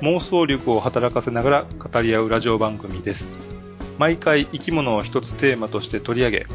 [0.00, 3.28] 妄想力を働かせながら語り合うラジオ番組です
[3.98, 6.46] 毎回生き物を一つテーマとして取り上げ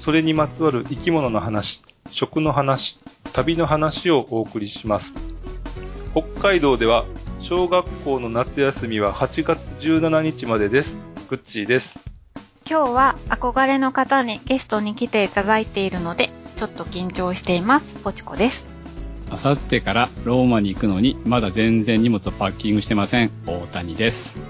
[0.00, 2.98] それにまつわる生き物の話食の話
[3.32, 5.14] 旅の話をお送りします
[6.12, 7.04] 北海道では
[7.40, 10.98] 小学校の夏休みは8月17日までです
[11.28, 12.14] グッチーです
[12.66, 17.96] 今日は憧れの方にゲストに来ていただいているので、ちょっと緊張しています。
[17.96, 18.73] ポチコです。
[19.30, 23.30] あさってからローマに行くのに、まだ全然荷物をパッキングしてません。
[23.46, 24.40] 大谷です。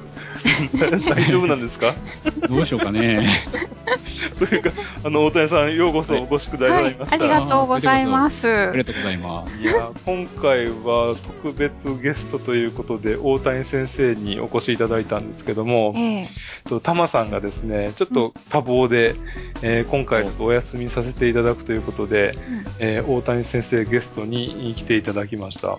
[1.08, 1.94] 大丈夫なんですか？
[2.48, 3.26] どうしようかね。
[4.34, 4.70] それか、
[5.04, 7.14] あの、大谷さん、ようこそお越しくださいました。
[7.14, 8.48] ありがとうございます。
[8.48, 9.58] ありがとうございます。
[9.58, 16.28] いや、今回は特別ゲストということで、大谷先生にお越しいただいたんですけども、ええ
[16.68, 19.14] とタマさんがですね、ちょっと多忙で、
[19.62, 22.36] えー今回ちょっとお休みさせていただくということで、
[22.78, 25.78] えー大谷先生ゲストに来ていただきました。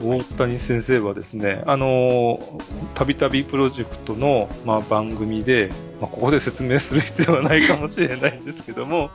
[0.00, 2.62] 大谷先生はですね、あのー
[2.94, 5.70] たびたびプロジェクトの、まあ、番組で、
[6.00, 9.10] まあ、ここで説明する必要はないかもしれないんですけども、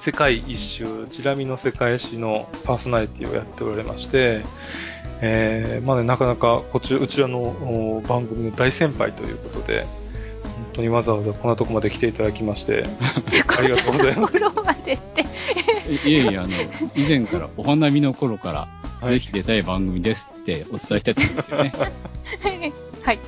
[0.00, 4.42] 世界一周、チラ見の世界史のパーソナリティをやっておられまして、
[5.20, 10.01] えーまあね、なかなかこっち、うちらのお番組の大先輩ということで、本
[10.72, 12.84] 当にわざわざこんなとこまで来ていただきまして、
[13.58, 14.32] ありがとうございます。
[14.34, 15.22] ところまでって。
[15.22, 16.48] いえいえ、あの、
[16.96, 18.58] 以前から、お花見の頃から、
[19.00, 21.72] はいぜひ出たい番組ですってお伝えしてたんですよね。
[23.02, 23.18] はい。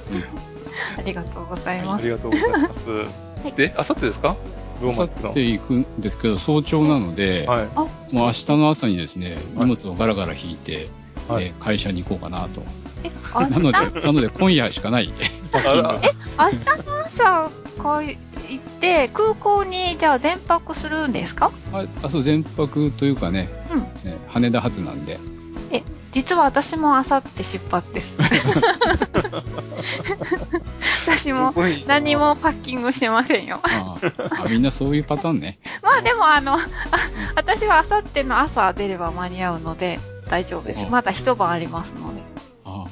[0.98, 2.02] ありがとうございます。
[2.02, 2.84] ありがとうございます。
[3.48, 4.36] いで、あさってですか？
[4.80, 7.68] ロあさっーマ行くのて行くんですけど、早朝なので、はい。
[7.74, 10.88] あ、もう明日の朝にですね、はい荷物をガラガラ引いて、
[11.28, 12.62] はいえー会社に行こうかなと。
[13.04, 15.12] え、なので、なので今夜しかない。
[15.52, 16.00] パッキングあら
[16.52, 18.16] 明日の朝、こう行っ
[18.80, 21.50] て、空港に、じゃあ、電泊するんですか？
[21.72, 23.80] ああそう、全泊というかね、うん。
[23.80, 23.88] ね
[24.28, 25.18] 羽田発なんで。
[26.14, 28.16] 実は私も明後日出発です。
[31.08, 31.52] 私も
[31.88, 33.58] 何もパッキングしてませんよ。
[33.64, 33.96] あ
[34.40, 35.58] ああみんなそういうパターンね。
[35.82, 36.58] まあでもあの、あ
[37.34, 39.98] 私は明後日の朝出れば間に合うので
[40.28, 40.84] 大丈夫です。
[40.84, 42.22] うんまだ一晩ありますので。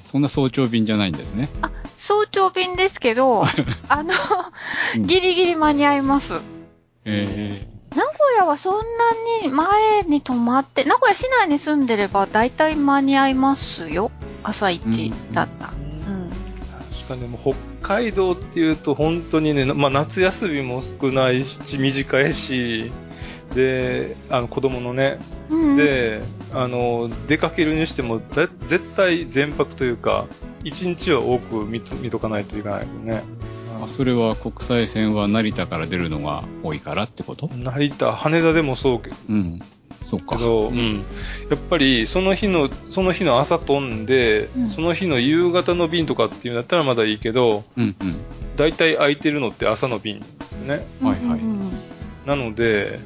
[0.02, 1.48] ああそんな早朝便じゃないんですね。
[1.96, 3.44] 早朝便ですけど、
[3.88, 4.12] あの、
[4.96, 6.34] うんギリギリ間に合います。
[7.04, 8.82] え名古屋はそんな
[9.46, 14.10] に前に泊まって、名古屋市内に住んでれば大体間に合いますよ。
[14.42, 15.72] 朝一だったら。
[16.08, 16.30] うん。
[17.04, 22.90] 確かにもう北海道っていうと本当にね、まあ夏休みも少ないし、短いし、
[23.54, 25.18] で、あの子供のね、
[25.50, 26.20] うん、で、
[26.54, 30.26] あの、出かけるにしてもだ絶対全泊というか、
[30.64, 33.22] 一日は多く見と見とかないといけないよね。
[33.80, 37.48] ーあそれは国際線は成田から出るのが多いからってこと？
[37.48, 39.60] 成田、羽田でもそうけうん。
[40.00, 40.36] そっか。
[40.36, 41.04] ど、うん。
[41.48, 48.16] やっぱり、その日の、その日の朝飛んで、うんその日の夕方の便とかっていうんだったらまだいいけど、うんうん。
[48.56, 50.86] 大体空いてるのって朝の便ですよね。
[51.02, 51.70] はいはいうんうん
[52.26, 53.00] なので、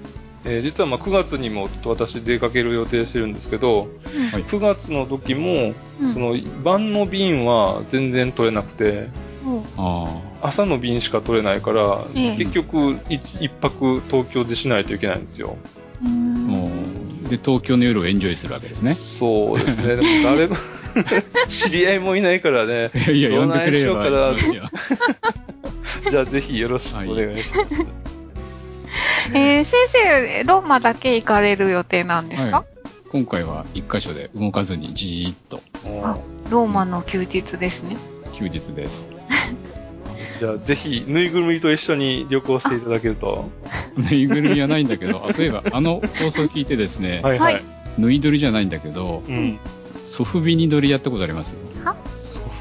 [0.47, 3.89] えー実はまあ9月にもちょっと私出かける予定してるんですけど、
[4.33, 9.09] はい9月の時も、うんその晩の便は全然取れなくて、
[9.45, 15.57] うんあ朝の便しか取れないから、ええ結局一一泊東京でしないといけないんですよ。
[16.03, 16.07] あ。
[16.07, 16.71] うんも
[17.27, 18.95] う、で、東京の夜をエンジョイするわけですね。
[18.95, 19.97] そうですね。
[19.97, 20.57] でも誰も、
[21.49, 22.91] 知り合いもいないからね。
[23.09, 24.63] いやいや、呼んでくれればいいですよ。
[26.11, 28.16] じゃあぜひよろしくお願いします。
[29.35, 32.67] えー先生、ローマだけ行かれる予定なんですか、はい
[33.13, 35.61] 今回は一箇所で動かずにじーっと
[36.03, 36.19] あ
[36.51, 37.97] ローマの休日ですね。
[38.35, 39.13] 休日です。
[40.41, 43.49] じゃあぜひ、ぬいぐるみと一緒に旅行していただけると。
[43.97, 47.55] ぬいぐるみはないんだけど、あ、そういえばあの放送聞いてですね、はいはい。
[47.55, 47.65] はい
[47.97, 49.59] ぬい撮りじゃないんだけど、うん。
[50.05, 51.53] ソフビニ撮りやったことあります？
[51.53, 51.57] ソ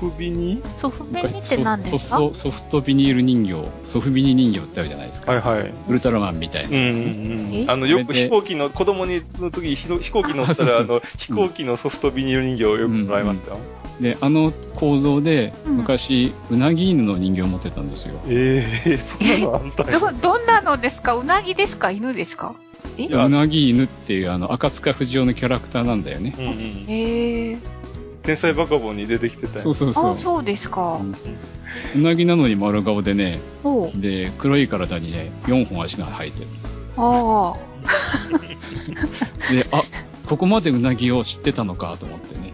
[0.10, 1.98] フビにソフベニって何ですか？
[2.00, 5.32] ソフトソフトビニール人形、ソフビニ人形ってあるじゃないですか。
[5.34, 5.74] はいはい。
[5.90, 7.04] ウルトラマンみたいなうんうやつね。
[7.06, 7.72] えんうん。
[7.72, 13.58] あの、よく飛行機の、子供にの時に飛行機乗ったら、ああそうそうの、飛行機のソフトビニール人形をよくもらいましたよ。
[14.00, 18.20] で、あの構造で、うん昔、うなぎ犬の人形を持ってたんですよ。
[18.28, 21.16] ええそんなのあんたど、どんなのですか？
[21.16, 21.92] うなぎですか？
[21.92, 22.56] 犬ですか？
[22.98, 23.04] え？
[23.04, 26.36] いやうなぎ犬っていうあの赤塚不二夫のキャラクターなんだよね。
[26.38, 26.54] うんうん。
[26.88, 27.58] へえ。
[28.26, 30.18] 天才バカボンに出てきてたよそうそうそうあ、。
[30.18, 31.00] そうですか。
[31.96, 36.48] うなぎなのに丸顔でね、おうで、黒い体にね、4本足が生えてる。
[36.98, 37.58] ああ。
[39.54, 39.82] で、あ、
[40.28, 42.54] ここまでうなぎを知ってたのかと思ってね。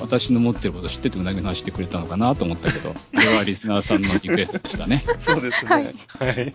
[0.00, 5.04] 私の持ってること知っててうなぎの話してくれたのかなと思ったけど、あれはリスナーさんのリクエストでしたね。
[5.18, 5.70] そうですね。
[5.70, 6.52] はいはい。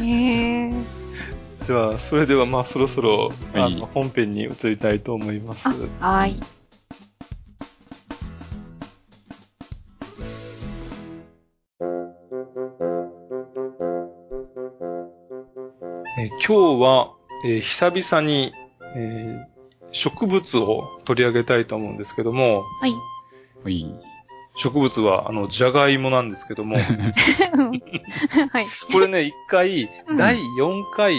[0.00, 1.01] へえ。
[1.66, 5.68] では、それではまあそろそろ、はいあの本編に移りたいと思います。
[5.68, 6.40] あはい。
[16.18, 17.12] えー今日は、
[17.44, 18.52] えー久々に、
[18.96, 19.52] えー
[19.94, 22.92] 植物を取り上げたいと思うんですけども、はい。
[23.62, 23.94] はい。
[24.56, 26.76] 植物は、あの、じゃがいもなんですけども、
[28.52, 28.66] はい。
[28.90, 31.14] これね、一回、うん第4回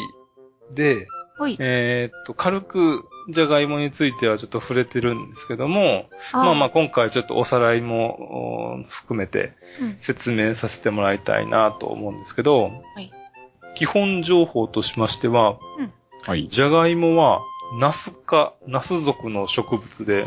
[0.74, 1.58] で、ほい。
[1.60, 13.12] えーっと、軽く、じゃがいもについてはちょっと触れてるんですけども、まあまあ今回ちょっとおさらいもお含めてうん説明させてもらいたいなと思うんですけど、はい
[13.76, 15.58] 基本情報としましては、
[16.22, 16.48] はい。
[16.48, 17.42] じゃがいもは
[17.80, 20.26] ナス科、ナス属の植物で、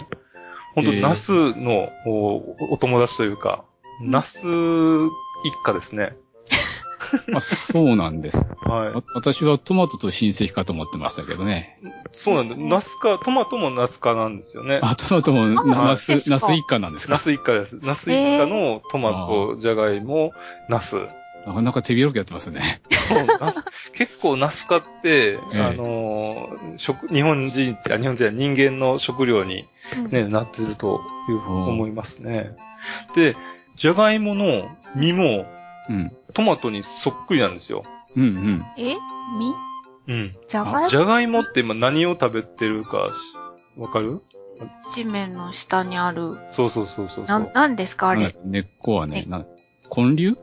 [0.74, 3.64] 本当えーナスのおお友達というか、
[4.00, 6.16] ナス一家ですね。
[7.34, 8.38] あ、そうなんです。
[8.38, 8.44] は
[8.86, 9.02] いわ。
[9.14, 11.78] 私はトマトと親戚かと思ってましたけどね。
[12.12, 12.56] そうなんだ。
[12.56, 14.80] ナス科、トマトもナス科なんですよね。
[14.82, 17.14] あ、トマトもあナス、ナス一家なんですか？
[17.14, 17.78] ナス一家です。
[17.82, 20.32] ナス一家のトマト、じゃがいも、
[20.68, 20.96] ナス。
[21.46, 22.80] なかなか手広くやってますね。
[23.94, 29.64] 結構ナス科って、ええあのー食、日本人って、あ日本人は人間の食料に
[29.96, 32.50] うんね、なってるというふうに思いますね。
[33.14, 33.36] で、
[33.76, 35.46] じゃがいもの実も
[35.88, 36.12] うん。
[36.34, 37.82] トマトにそっくりなんですよ。
[38.16, 38.64] うんうん。
[38.76, 38.94] え？
[39.38, 39.54] み
[40.08, 40.36] うん。
[40.46, 43.08] じゃがいじゃがいもって今何を食べてるか、
[43.76, 44.22] わかる？
[44.90, 46.38] 地面の下にある。
[46.50, 47.50] そうそうそうそうそな、う。
[47.52, 48.34] なんですかあれ？
[48.44, 49.44] 根っこはね、な
[49.94, 50.38] 根粒？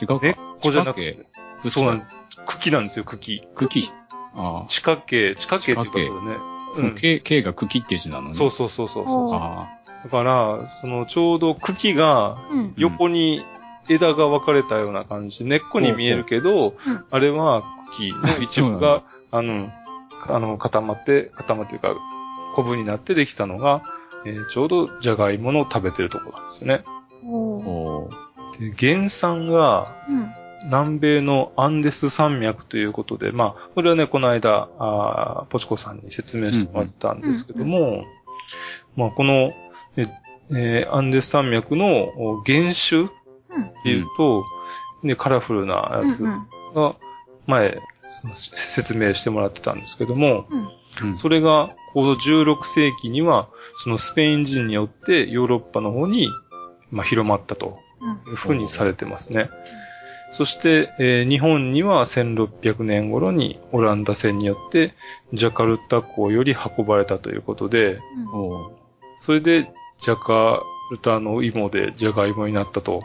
[0.00, 0.18] 違うか？
[0.22, 1.26] 根っこじゃなく地て
[1.64, 2.10] 下、そうなんです。
[2.46, 3.42] 茎なんですよ、茎。
[3.54, 3.90] 茎。
[4.34, 4.68] ああ。
[4.68, 6.36] 地下茎、地下茎っていうかそれね。
[6.74, 8.34] その、茎、茎が茎って字なのね。
[8.34, 9.28] そうそうそうそうそう。
[9.28, 9.68] おーあ
[10.04, 12.74] だから、その、ちょうど茎がうん。
[12.76, 13.42] 横に
[13.88, 15.44] 枝が分かれたような感じ。
[15.44, 17.62] 根っこに見えるけど、うんあれは
[17.96, 19.70] 茎の一部が、あの、
[20.26, 21.94] あの、固まって、固まっていうか、
[22.54, 23.82] コブになってできたのが、
[24.26, 26.82] えーちょうどジャガイモの食べてるところなんですよね。
[26.86, 27.02] あ。
[27.28, 28.08] お
[28.58, 30.32] で原産がうん。
[30.64, 38.04] 南米のアンデス山脈ということで、まあ、これはね、この間、あーポチコさんに説明してもらったんですけども、
[38.96, 39.52] まあ、この、
[39.96, 40.06] え
[40.50, 43.08] えーアンデス山脈のお原種
[43.52, 43.82] っうん。
[43.82, 44.44] ていうと、
[45.02, 46.46] ね、カラフルなやつうんうん。
[46.74, 46.94] が、
[47.46, 47.80] 前、
[48.34, 50.68] 説明してもらってたんですけども、うん
[51.14, 53.48] それが、この16世紀には、
[53.84, 56.28] そのスペイン人によってヨーロッパの方に、
[56.90, 58.30] まあ、広まったとうん。
[58.30, 59.48] いうふうにされてますね。
[60.32, 64.94] そして、えー日本には1600年頃にオランダ船によって
[65.32, 68.68] ジャカルタ港より運ばれたということで、うん
[69.20, 69.70] それで
[70.02, 70.60] ジャカ
[70.90, 73.02] ルタの芋でジャガイモになったと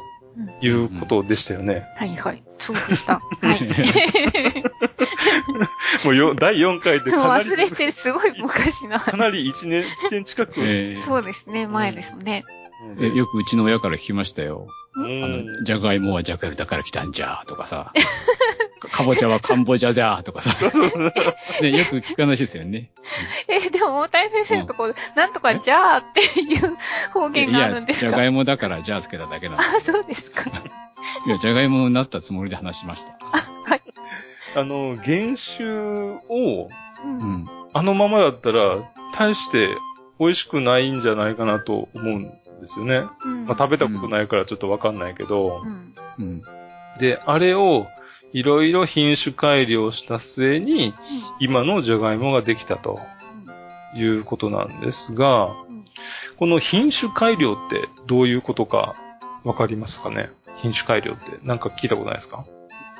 [0.62, 1.86] いうことでしたよね。
[1.98, 2.44] はいはい。
[2.58, 3.22] そうでした。
[3.42, 3.64] はい。
[6.06, 10.54] もうよ第4回でもうかなり、忘れてる、すごい昔のかなり1年、1年近く。
[10.58, 12.44] え ーそうですね、前ですね。
[13.00, 14.68] えよくうちの親から聞きましたよ。
[14.96, 17.92] うあんの、じゃがいもはジャカルタから来たんじゃーとかさ。
[18.92, 20.52] かぼちゃはカンボジアじゃーとかさ。
[21.62, 22.92] ね、よく聞く話ですよね。
[23.48, 26.78] え、でも大谷先生のところ、なんとかじゃあっていう
[27.14, 28.08] 方言があるんですか？
[28.08, 30.50] いや、じゃがいもだからじゃあつけただけなんであ、そうですか。
[31.26, 33.18] いや、じゃがいもになったつもりで話しました。
[34.56, 35.68] あの、原種
[36.30, 36.68] を、
[37.04, 37.48] うんうん。
[37.74, 38.78] あのままだったら、
[39.18, 39.70] 大して
[40.20, 42.32] 美味しくないんじゃないかなと思うん
[42.64, 43.04] ですよね。
[43.26, 45.62] うんまあ、食べたことないからちょっとわかんないけど。
[45.64, 46.42] うんうん。
[47.00, 47.86] で、あれを、
[48.34, 50.94] いろいろ品種改良した末に、
[51.40, 53.00] 今のジャガイモができたと
[53.96, 55.84] いうことなんですが、うん
[56.38, 58.96] この品種改良ってどういうことか
[59.44, 60.30] わかりますかね？
[60.58, 62.44] 品種改良ってなんか聞いたことないですか？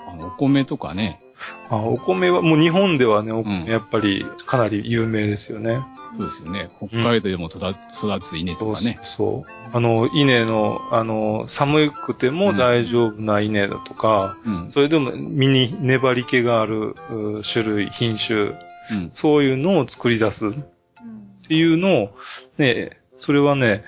[0.08, 1.20] あの、お米とかね。
[1.70, 5.80] あお米は、もう日本ではね、おうんやっぱりかなり有名ですよね。
[6.18, 6.70] そうですよね。
[6.78, 9.00] 北海道でも育育つ稲とかね。
[9.18, 9.76] そうそう。
[9.76, 14.72] あの、稲の、あの、寒くても大丈夫な稲だとか、うん。
[14.72, 18.40] それでも身に粘り気があるう種類、品種、
[18.92, 19.10] うん。
[19.12, 20.66] そういうのを作り出すっうん
[21.46, 22.10] ていうのを、
[22.58, 23.84] ね、それはね、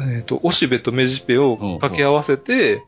[0.00, 2.82] えっ、と、おしべとめじぺを掛け合わせて、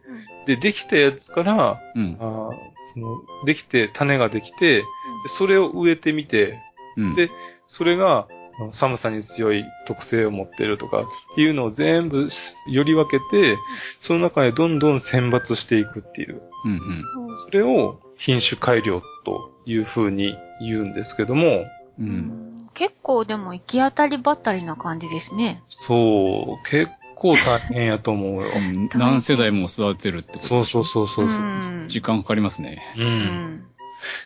[0.46, 2.16] で、できたやつから、うん。
[2.18, 2.50] あー
[2.92, 4.84] そのできて、種ができて、で
[5.28, 6.58] それを植えてみて、
[6.96, 7.14] うん。
[7.14, 7.30] で
[7.68, 8.26] それが、
[8.73, 12.29] 寒さに強い特性を持っているとかっていうのを全部
[12.69, 13.57] より分けて、
[14.00, 16.43] その中でどんどん選抜していくっていう。
[16.64, 17.38] うんうん。
[17.45, 21.64] それを品種改良というふうに言うんですけども、
[21.99, 22.69] うん。
[22.75, 25.62] 結構でも行き当たりばったりな感じですね。
[25.69, 28.49] そう、結構大変やと思うよ。
[28.57, 31.26] うん何世代も育てるってことそうそうそうそう。
[31.26, 32.83] ううん時間かかりますね。
[32.97, 33.00] ん。
[33.00, 33.67] うん。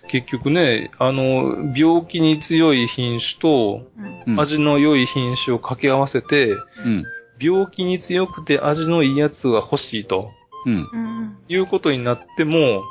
[0.08, 3.86] 結局ね、あの、病気に強い品種と、
[4.26, 4.34] うん。
[4.34, 4.40] うん。
[4.40, 6.56] 味の良い品種を掛け合わせて、う
[6.88, 7.04] ん。
[7.40, 10.30] 病気に強くて味のいいやつが欲しいと
[10.66, 10.88] うん。
[10.92, 11.36] うん。
[11.48, 12.82] いうことになっても、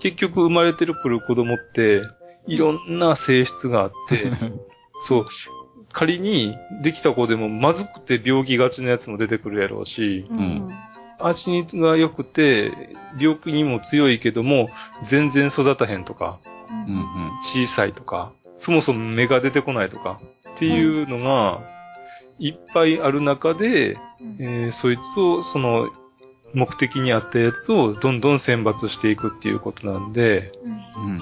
[0.00, 2.02] 結局生まれてくる子供って、
[2.46, 4.30] いろんな性質があって、
[5.02, 5.26] そう、
[5.92, 10.68] 仮にできた子でもまずくて病気がちなやつも出てくるやろうし、うん。
[11.18, 12.72] 味が良くて
[13.18, 14.68] 病気にも強いけども、
[15.04, 16.38] 全然育たへんとか、
[16.88, 16.94] うん。
[16.94, 17.04] うん。
[17.42, 20.20] 小さいとか、そもそも芽が出てこないとか、
[20.54, 21.60] っていうのが、
[22.38, 23.96] いっぱいある中で、
[24.38, 25.88] えーそいつを、その、
[26.54, 30.52] 目的に合ったやつをどんどん選抜していくっていうことなんで、
[30.96, 31.10] うん。
[31.10, 31.18] うん。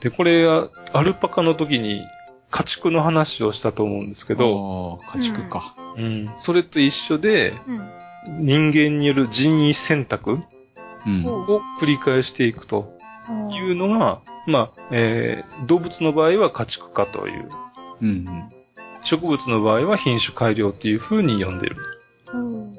[0.00, 2.02] で、これは、アルパカの時に
[2.50, 5.74] 家畜の話をしたと思うんですけど、家畜か。
[5.96, 7.97] うん、それと一緒で、うん。
[8.40, 10.38] 人間による人為選択
[11.06, 11.24] うん。
[11.26, 12.98] を繰り返していくと
[13.52, 17.48] いうのが、まあ、えー動物の場合は家畜化という、
[18.02, 18.26] うん。
[19.04, 21.76] 植物の場合は品種改良っていう風に呼んでる。
[22.32, 22.72] うん。
[22.72, 22.76] うん。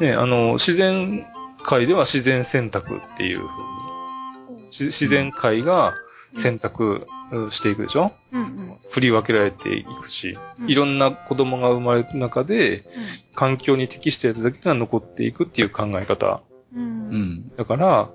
[0.00, 1.24] ね、あの、自然
[1.62, 5.94] 界では自然選択っていう風に、し自然界が
[6.34, 8.12] 選択うんしていくでしょ？
[8.32, 8.78] うん。
[8.90, 12.82] 振り分けられていくし、うんいろんな子供が生まれる中で、
[13.34, 16.40] 環境に適したやつだけが残っていくっていう考え方。
[16.74, 16.82] うん。
[16.82, 17.22] ううん。
[17.46, 17.52] ん。
[17.56, 18.10] だから、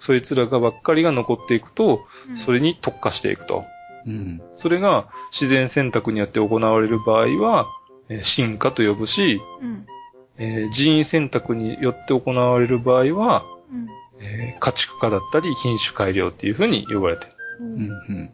[0.00, 2.00] そいつらがばっかりが残っていくと、
[2.36, 3.64] それ、れに特化していくと。
[4.06, 4.42] うん。
[4.56, 7.66] それが自然選択によって行われる場合は、
[8.08, 9.86] えー進化と呼ぶし、うん。
[10.36, 13.88] えー人為選択によって行われる場合は、うん。
[14.20, 17.30] えー家畜化だったり品種改良っていう風に呼ばれてる。
[17.60, 17.76] うん。
[17.76, 18.30] うん。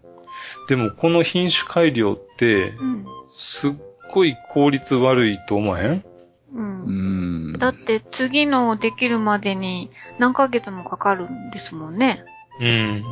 [0.68, 3.04] でもこの品種改良って、うん。
[3.32, 3.72] すっ
[4.12, 6.04] ごい効率悪いと思えん？
[6.54, 6.90] うんう。
[7.56, 7.58] ん。
[7.58, 12.24] だって次のできるまでに何ヶ月もかかるんですもんね。
[12.60, 13.02] うん。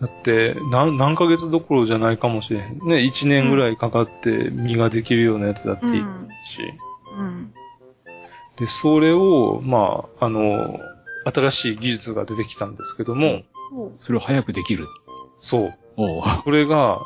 [0.00, 2.78] だって、何、何ヶ月どころじゃないかもしれへん。
[2.86, 5.96] ね、1年ぐらいかかって実ができるようなやつだっていいし。
[7.18, 7.54] うん。
[8.56, 10.78] で、それを、まあ、あの、
[11.32, 13.42] 新しい技術が出てきたんですけども、
[13.98, 14.86] それを早くできる。
[15.42, 15.74] そう。
[15.98, 16.22] おう。
[16.44, 17.00] これが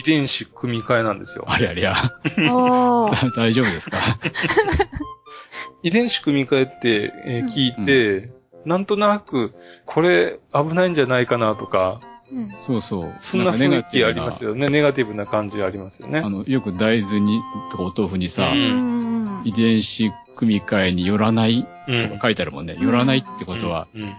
[0.00, 1.44] 遺伝子組み換えなんですよ。
[1.48, 1.94] ありゃりゃ。
[1.96, 2.10] あ
[2.48, 3.10] あ。
[3.34, 3.96] 大丈夫ですか？
[5.82, 8.30] 遺伝子組み換えって、えー聞いて、
[8.64, 9.52] なんとなく、
[9.86, 12.50] これ危ないんじゃないかなとか、うん。
[12.58, 13.12] そうそう。
[13.22, 14.68] そんな雰囲気ありなますよね。
[14.68, 16.28] ネガティブな感じありますよねあ。
[16.28, 17.40] の、よく大豆に、
[17.70, 19.42] とかお豆腐にさう、うん。
[19.44, 22.76] 遺伝子組み換えによらないうんとか書いてあるもんね。
[22.78, 24.14] よらないってことは、うんうん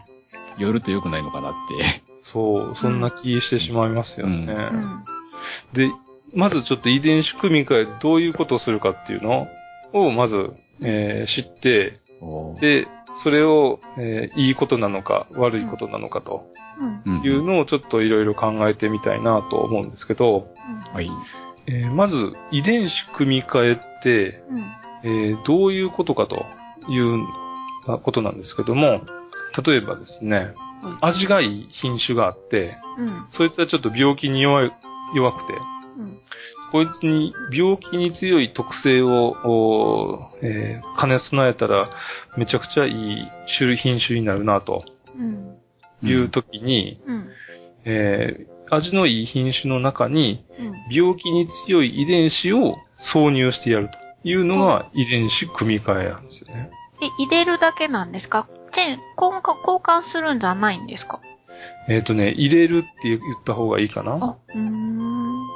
[0.58, 2.02] よると良くないのかなって。
[2.32, 4.54] そう、そんな気してしまいますよね。
[4.54, 5.04] うん。
[5.74, 5.92] で、
[6.34, 9.48] まずちょっと遺伝子組み換えどういうことをするかっていうの
[9.94, 12.00] を、まず、えー知って、
[12.60, 12.88] で、
[13.24, 17.02] それを、えーいいことなのか、悪いことなのかとうん。
[17.06, 20.54] うんいうのをちょっといろいろ考えてみたいなと思うんですけど、
[20.94, 21.10] はい。
[21.68, 24.64] えーまず、遺伝子組み換えって、うん。
[25.04, 26.46] えーどういうことかと
[26.90, 27.26] いう
[28.04, 29.02] ことなんですけども、
[29.62, 30.54] 例えばですね、
[31.02, 33.26] 味がいい品種があって、うん。
[33.30, 34.72] そいつはちょっと病気に弱い、
[35.16, 35.54] 弱くて、
[35.98, 36.18] うん。
[36.72, 41.90] こいつに病気に強い特性を、おえー兼ね備えたら、
[42.38, 44.84] めちゃくちゃいい種類品種になるな、と
[45.18, 45.58] うん。
[46.02, 47.30] いう時に、うん。
[47.86, 50.96] えー味のいい品種の中に、うん。
[50.96, 56.70] 病気に強い遺伝子を挿入してやるというのが遺伝子組み換えなんですよね。
[57.02, 58.48] え、入れるだけなんですか？
[58.72, 61.20] チェン、交換、交換するんじゃないんですか？
[61.88, 64.14] えっ、とね、入れるって言った方がいいかな。
[64.22, 65.48] あ、うーん。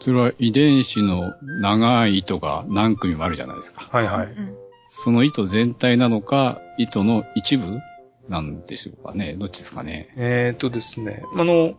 [0.00, 1.22] それは遺伝子の
[1.60, 3.88] 長い糸が何組もあるじゃないですか。
[3.90, 4.26] はいはい。
[4.26, 4.54] うん。
[4.88, 7.80] その糸全体なのか、糸の一部
[8.28, 9.34] なんでしょうかね？
[9.34, 10.08] どっちですかね？
[10.16, 11.74] えっ、とですね、あの、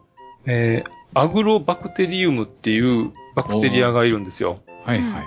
[0.45, 4.59] えーアグロバクテリウムっていうバクテリアがいるんですよ。
[4.85, 5.23] はいはい。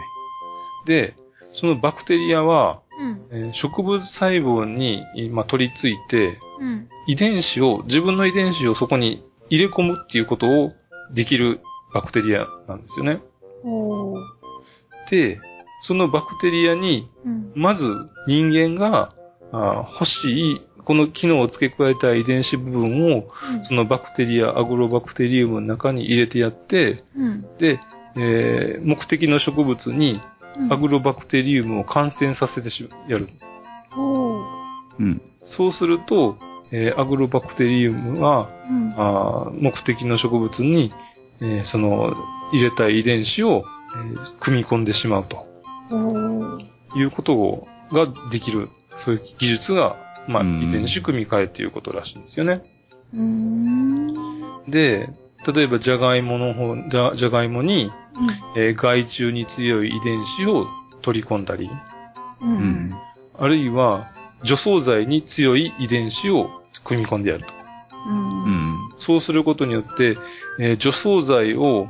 [0.87, 1.15] で、
[1.55, 3.23] そのバクテリアは、うん。
[3.31, 6.89] えー植物細胞に、まあ、取り付いて、うん。
[7.07, 10.73] 遺伝子を、自分の遺伝子をそこに入れ込むっていうことを
[11.13, 11.61] できる
[11.93, 13.21] バクテリアなんですよね。
[15.11, 15.41] で、
[15.83, 17.53] そのバクテリアに、うん。
[17.55, 17.93] まず
[18.27, 19.15] 人間が
[19.53, 23.29] あー欲しい、この機能を付け加えた遺伝子部分を、
[23.65, 27.43] そのバクテリア、アグロバクテリウムの中に入れてやって、うん。
[27.59, 27.79] で、
[28.17, 30.21] えー目的の植物に
[30.71, 33.29] アグロバクテリウムを感染させてしやる。
[33.97, 35.23] うん。
[35.45, 36.37] そうすると、
[36.71, 38.95] えーアグロバクテリウムは、うん。
[38.97, 40.93] あー目的の植物に、
[41.41, 42.15] えーその
[42.53, 45.47] 入れたい遺伝子を、えー組み込んでしまうと
[46.97, 52.63] いうことをができる、そういう技術が、まあ、うん遺伝子組み換えっていうことらしいんですよね。
[53.13, 54.15] うーん。
[54.71, 55.11] で、
[55.47, 57.91] 例えば、じゃがいもの方、じゃ、じゃがいもに、
[58.57, 60.67] えー害虫に強い遺伝子を
[61.03, 61.69] 取り込んだり、
[62.41, 62.49] うん。
[62.49, 62.95] ううんん。
[63.39, 64.11] あるいは、
[64.45, 66.49] 除草剤に強い遺伝子を
[66.85, 67.51] 組み込んでやると。
[68.09, 68.45] うん。
[68.45, 68.75] うん。
[68.99, 70.17] そうすることによって、
[70.61, 71.89] えー除草剤を、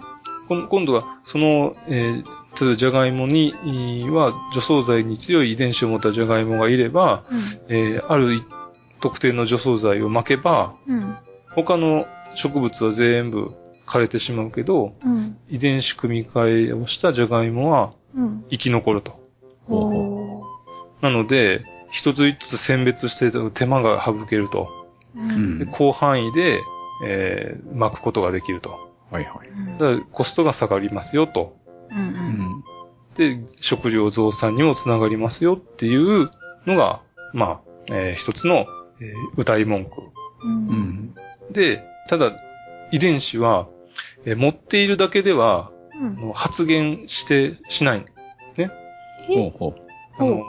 [0.48, 2.24] 今度は、その、えー
[2.60, 7.60] 例えば、じゃがいもに、えーは、除草剤に強い遺伝子を持ったじゃがいもがいれば、うん。
[7.68, 8.42] えーある
[9.00, 11.16] 特定の除草剤を巻けば、うん。
[11.54, 13.54] 他の植物は全部
[13.86, 15.36] 枯れてしまうけど、うん。
[15.48, 18.44] 遺伝子組み換えをしたじゃがいもはうん。
[18.50, 19.20] 生き残ると。
[21.00, 24.68] なので、一つ一つ選別して手間が省けると。
[25.14, 25.58] ううんん。
[25.58, 26.60] で広範囲で、
[27.04, 28.70] えー巻くことができると。
[29.10, 29.78] はいはい。
[29.78, 31.56] だからコストが下がりますよと。
[31.90, 31.94] う。
[31.94, 32.64] うんん。
[33.16, 36.30] で、食料増産にもつながりますよっていう
[36.66, 37.02] のが、
[37.34, 38.66] まあ、えー一つの、
[39.00, 39.90] えー歌い文句。
[40.00, 40.04] う。
[40.44, 41.14] うんん。
[41.50, 42.32] で、ただ、
[42.90, 43.68] 遺伝子は、
[44.24, 46.06] えー持っているだけでは、うん。
[46.06, 48.04] あの発現して、しない。
[49.28, 49.74] ほうほ
[50.18, 50.42] あの、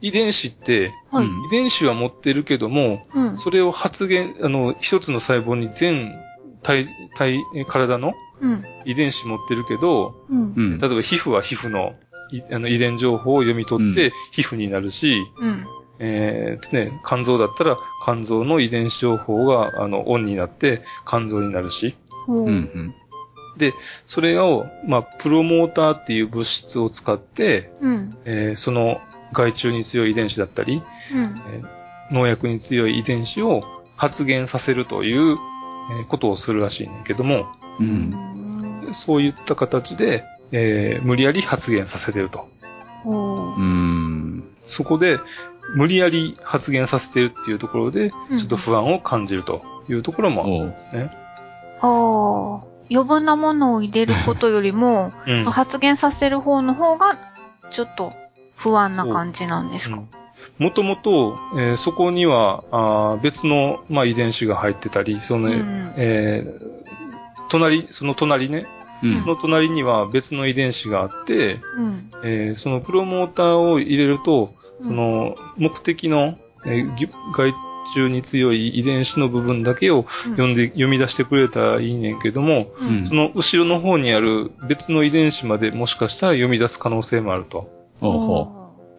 [0.00, 1.26] 遺伝子って、はい。
[1.26, 3.38] うん遺伝子は持ってるけども、うん。
[3.38, 6.12] それを発現、あの、一つの細胞に全
[6.62, 8.64] 体、体、え体のうん。
[8.84, 10.52] 遺伝子持ってるけど、うんう。。
[10.56, 10.78] うん。
[10.78, 11.94] 例えば皮膚は皮膚の
[12.30, 15.66] いあの遺伝情報を読み取ってう皮膚になるし、うん。
[16.00, 22.42] えーとね、肝臓だったら肝臓の遺伝子情報があのオンになって肝臓になるし、ほう。
[22.42, 22.48] うん。
[22.48, 22.94] うん。
[24.06, 28.16] それを、まあ、プロモーターっていう物質を使って、うん。
[28.24, 28.98] えーその
[29.32, 31.34] 害虫に強い遺伝子だったり、うん。
[31.52, 31.66] えー
[32.10, 33.62] 農薬に強い遺伝子を
[33.96, 37.46] 発現させるという、えーことをするらしいねんけども、
[37.80, 37.82] う。
[37.82, 38.94] うんん。
[38.94, 42.48] そういった形で、えー無理やり発現させてると。
[43.04, 44.44] うん。
[44.66, 45.18] そこで、
[45.74, 50.74] 無理やり発言させてるっていうところで、ちうんょっと不安を感じるというところも、おう。
[51.80, 52.68] ああ。
[52.90, 57.16] 余分なものを入れることよりも、 うん発言させる方の方が、
[57.70, 58.12] ちょっと
[58.56, 60.00] 不安な感じなんですか？
[60.58, 66.68] もともと、えーそこには、あー別の、まあ、遺伝子が入ってたり、その、うんえー
[67.50, 68.66] 隣、その隣ね、
[69.02, 72.10] うんその隣には別の遺伝子があって、うん。
[72.24, 76.36] えーそのプロモーターを入れると、うんその目的の、
[76.66, 77.52] えーぎ害
[77.94, 87.70] 虫に強い遺伝子の部分だけを読んで、読み出してくれたらいいねんけども、うん、うんその後ろの方にある別の遺伝子までもしかしたら読み出す可能性もあると。
[88.00, 88.58] ほうほ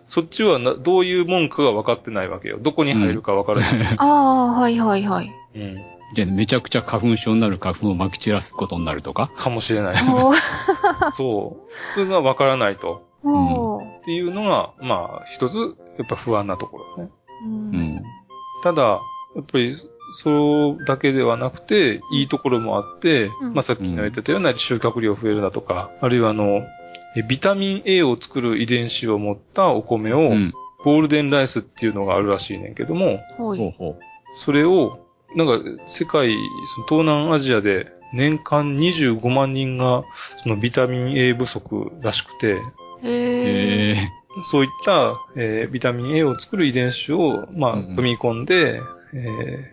[0.09, 2.57] そっちはなどういう文句が分かってないわけよ。
[2.59, 3.95] どこに入るか分からない。
[3.97, 5.31] ああ、はいはいはい。
[5.55, 5.61] うん。
[5.61, 5.77] う。
[6.15, 9.31] じゃあ、めちゃくちゃ花粉症になる花粉を撒き散らすことになるとか？
[9.37, 9.97] かもしれない。
[11.13, 11.93] そう。
[11.93, 13.07] それが分からないと。
[13.21, 15.55] っていうのが、まあ、一つ、
[15.97, 17.11] やっぱ不安なところね。
[17.45, 18.03] うんうん。
[18.63, 19.01] ただ、
[19.35, 19.77] やっぱり、
[20.23, 26.61] そうだけではなくて、いいところもあって、うんまあさっき言ってたような収穫量増えるだとか、あるいはあの、
[27.15, 30.53] えビタミン A を作る遺伝子を持ったお米を、うん。
[30.83, 33.19] ゴールデンライスっていうのがあるらしいねんけども、
[34.37, 35.05] それを、
[35.35, 36.33] なんか、世界、
[36.75, 40.03] その東南アジアで年間25万人が、
[40.43, 42.57] そのビタミン A 不足らしくて。
[43.03, 43.09] え。
[43.09, 43.95] へえ。
[44.51, 48.81] そういった、えービタミン A を作る遺伝子を、まあ、うんうん組み込んで、
[49.13, 49.17] え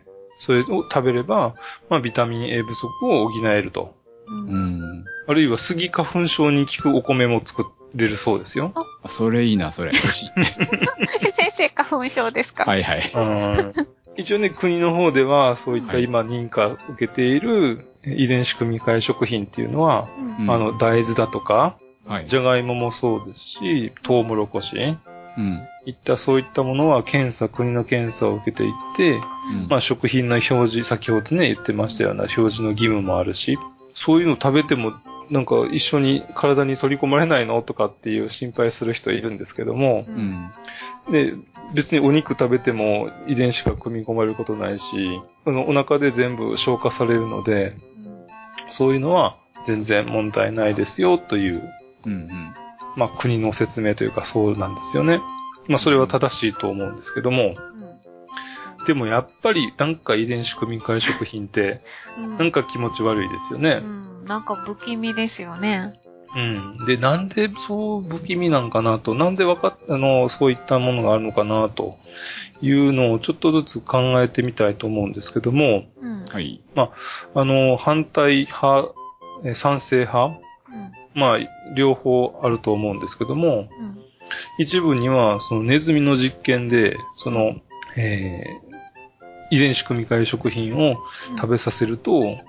[0.02, 0.06] ー
[0.38, 1.54] それを食べれば、
[1.88, 3.94] まあ、ビタミン A 不足を補えると。
[4.28, 5.04] ううんん。
[5.26, 8.72] あるいは、スギ花粉症に効くお米も作れるそうですよ。
[9.02, 9.92] あそれいいな、それ。
[11.32, 12.64] 先生花粉症ですか？
[12.64, 13.12] はいはい。
[13.14, 13.86] うん
[14.18, 22.26] 一応ね、国の方では、そういったはい今認可を受けている遺伝子組み換え食品っていうのは、うんうんあの、大豆だとか、はい。
[22.28, 25.58] じゃがいももそうですし、トウモロコシ、うん。
[25.86, 29.20] いったそういったものは検査、国の検査を受けていって、
[29.52, 33.58] うんまあ食品の表示、先ほどね、言ってましたような表示の義務もあるし、
[33.94, 34.92] そういうの食べても、
[35.30, 40.52] なんか一緒に体に取り込まれないのとかっていう心配する人いるんですけども、ううんん。
[41.10, 41.34] で、
[41.74, 47.74] 別にお肉食べても遺伝子が組み込まれることないし、あのお腹で全部消化されるので、
[48.70, 51.62] そういうのは全然問題ないですよという、
[52.04, 52.12] うん。
[52.12, 52.30] うん。
[52.96, 55.20] まあ国の説明というかそうなんですよね。
[55.68, 57.54] まあそれは正しいと思うんですけども、
[58.86, 61.80] でもやっぱりなんか遺伝子組み換え食品って、
[62.18, 63.84] うんなんか気持ち悪いですよねう。
[63.84, 65.94] んなんか不気味ですよね。
[66.34, 66.86] うん。
[66.86, 71.96] で、なんでそう不気味なんかなと、なんでわかっあの、そういったものがあるのかなと
[72.60, 76.24] いうのをちょっとずつ考えてみたいと思うんですけども、うん。
[76.26, 76.60] はい。
[76.74, 78.92] あの、反対派、
[79.44, 80.40] え賛成派、
[81.14, 81.38] まあ、
[81.74, 84.02] 両方あると思うんですけども、うん。
[84.58, 87.56] 一部には、そのネズミの実験で、その、
[87.96, 88.66] えー
[89.50, 90.96] 遺伝子組み換え食品を
[91.36, 92.40] 食べさせると、うん。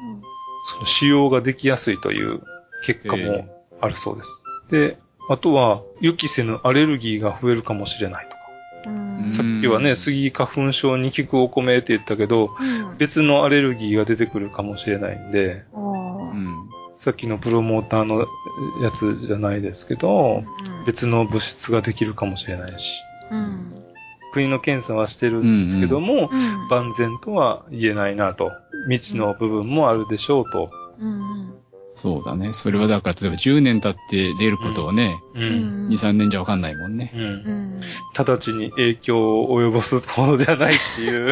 [0.69, 2.41] その使用ができやすいという
[2.85, 3.47] 結果も
[3.81, 4.41] あるそうです。
[4.71, 4.97] で、
[5.29, 8.37] あとは、予期せぬアレルギーが増えるかもしれないとか。
[8.85, 9.31] うん。
[9.31, 12.97] さっきはね、スギ花粉症に効くお米って言ったけど、うん。
[12.97, 15.65] 別のアレルギーが出てくるかもしれないんで。
[16.99, 18.25] さっきのプロモーターのや
[18.97, 20.43] つじゃないですけど、
[20.85, 23.83] 別の物質ができるかもしれないし、うん。
[24.33, 26.67] 国の検査はしてるんですけども、うん。
[26.69, 28.49] 万全とは言えないなと。
[28.89, 30.69] 未知の部分もあるでしょうと。
[30.99, 31.56] うん。
[31.97, 32.53] そうだね。
[32.53, 35.39] それはだから、例えば10年経って出ることをね、う。
[35.39, 35.89] うんん。
[35.89, 37.11] 2、3年じゃわかんないもんね。
[37.15, 37.21] うん。
[37.23, 37.81] うん。
[38.15, 41.31] 直ちに影響を及ぼすものではないってい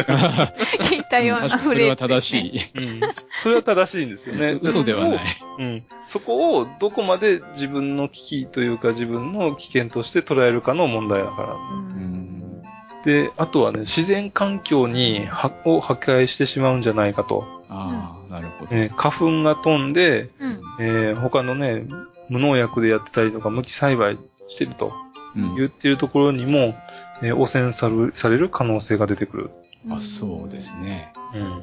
[0.82, 2.20] 聞いたようなフレーズれは正。
[2.20, 2.60] しい。
[2.74, 3.00] うん。
[3.44, 4.58] それは正しいんですよね。
[4.60, 5.18] 嘘ではない。
[5.60, 5.84] うん。
[6.08, 11.52] そこをどこまで自分の危機というか自分の危険として捉えるかの問題だから。
[11.52, 11.56] う。
[11.94, 12.62] うんん。
[13.04, 17.44] で、あとはね、自然環境にはを破壊してしまうんじゃないかと。
[17.68, 18.76] ああ、なるほど。
[18.76, 20.60] ね、花粉が飛んで、うん。
[20.80, 21.84] えー他のね、
[22.28, 24.18] 無農薬でやってたりとか無機栽培
[24.48, 24.92] してると
[25.34, 25.54] うん。
[25.56, 26.74] 言ってるところにも、
[27.22, 29.50] えー汚染されるされる可能性が出てくる。
[29.90, 31.12] あ、そうですね。
[31.34, 31.62] うん。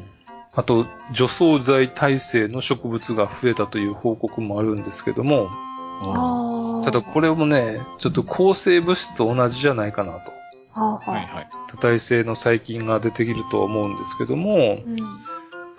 [0.56, 5.50] あと、除草剤耐性の植物が増えたという報告もあるんですけども。
[6.84, 10.32] ただこれもね、ちょっと抗生物質と同じじゃないかなと。
[10.74, 11.50] はいはい。
[11.70, 14.98] 多体性の細菌が出てくると思うんですけども、うん。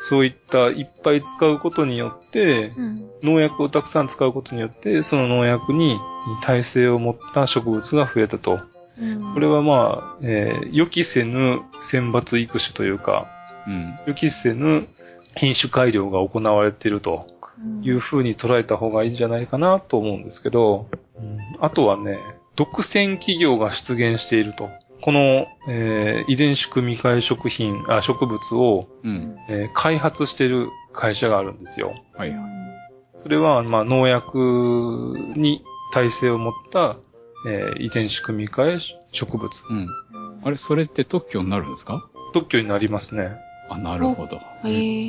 [0.09, 3.11] そういったいっぱい使うことによって、うん。
[3.23, 5.99] 農薬をたくさん使うことによって、その農薬に
[6.43, 8.61] 耐性を持った植物が増えたと。
[8.99, 9.33] うん。
[9.33, 13.27] これはまあ、えー予期せぬ選抜育種というか、
[13.67, 13.99] うん。
[14.07, 14.87] 予期せぬ
[15.37, 17.27] 品種改良が行われていると
[17.83, 20.87] いう風に捉えた方がいいんじゃないかなと思うんですけど、
[21.61, 22.19] あとはね、
[22.57, 24.69] 独占企業が出現していると。
[25.05, 29.37] この、えー遺伝子組み換え食品、あ、植物を、うん。
[29.51, 31.93] えー開発している会社があるんですよ。
[32.17, 32.39] はいはい。
[33.23, 35.63] それは、まあ、農薬に
[35.93, 36.97] 耐性を持った、
[37.47, 38.81] えー遺伝子組み換え
[39.13, 39.51] 植物。
[39.71, 39.87] うん。
[40.43, 42.03] あれ、それって特許になるんですか？
[42.33, 43.31] 特許になりますね。
[43.69, 44.39] あ、なるほど。
[44.67, 45.07] へえ。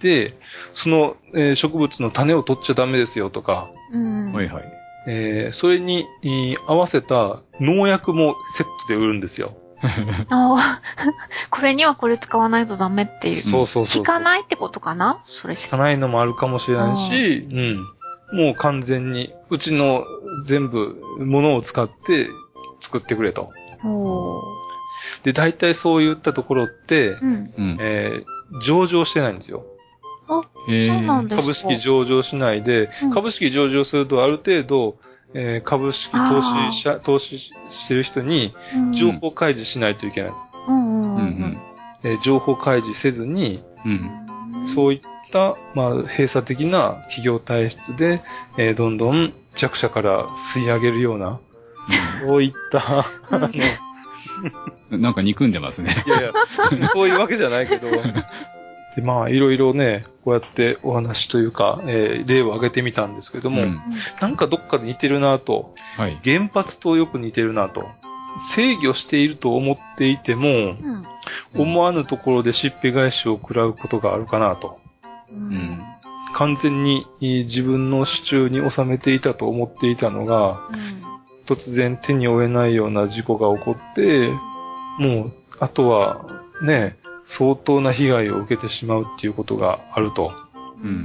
[0.00, 0.34] で、
[0.72, 4.32] その、えー植物の種を取っちゃダメですよとか、うん。
[4.32, 4.64] はいはい。
[5.06, 9.52] えーそれに、えー合わせた農薬もセットで売るんですよ。
[10.30, 10.80] ああ、
[11.50, 13.36] これにはこれ使わないとダメっていう。
[13.36, 14.02] そうそうそう。
[14.02, 15.20] 効かないってことかな？
[15.24, 15.76] それしか。
[15.76, 17.46] 効かないのもあるかもしれないし、
[18.32, 18.38] うん。
[18.38, 20.04] もう完全に、うちの
[20.46, 22.28] 全部、ものを使って
[22.80, 23.50] 作ってくれと。
[25.22, 27.54] で、大体そういったところって、うん。
[27.56, 27.76] うん。
[27.80, 28.24] えー
[28.62, 29.64] 上場してないんですよ。
[30.68, 31.42] へそうなんですか。
[31.42, 34.96] 株式上場しないで、うん株式上場するとある程度、
[35.34, 37.52] えー株式投資者、投資し
[37.88, 40.32] てる人にうん情報開示しないといけない。
[40.68, 41.58] うんうんううんん
[42.04, 44.10] えー情報開示せずに、うん。
[44.60, 44.68] うん。
[44.68, 45.00] そういっ
[45.32, 48.22] た、まあ、閉鎖的な企業体質で、
[48.58, 51.40] えーどんどん弱者から吸い上げるような、
[52.26, 53.04] そういった、
[54.90, 55.94] なんか憎んでますね。
[56.06, 56.32] やいや、
[56.92, 57.88] そういうわけじゃないけど、
[58.96, 63.80] で、まあ、いろいろね、こうやってお話というか、えー例を挙げてみたんですけども、うん
[64.20, 66.20] なんかどっかで似てるなと、はい。
[66.24, 67.86] 原発とよく似てるなと、
[68.54, 71.04] 制御していると思っていても、うん。
[71.54, 74.78] 思わぬところでしっぺ返しを食らうことがあるかなと。
[75.30, 75.34] う。
[75.34, 75.84] うんん。
[76.34, 80.60] 完全にえー自分の手中に収めていたと思っていたのが、
[81.46, 84.30] 突然手に負えないような事故が起こって、
[84.98, 86.24] もう、あとは、
[86.62, 90.32] ね、相当な被害を受けてしまうっていうことがあると。
[90.82, 91.02] うん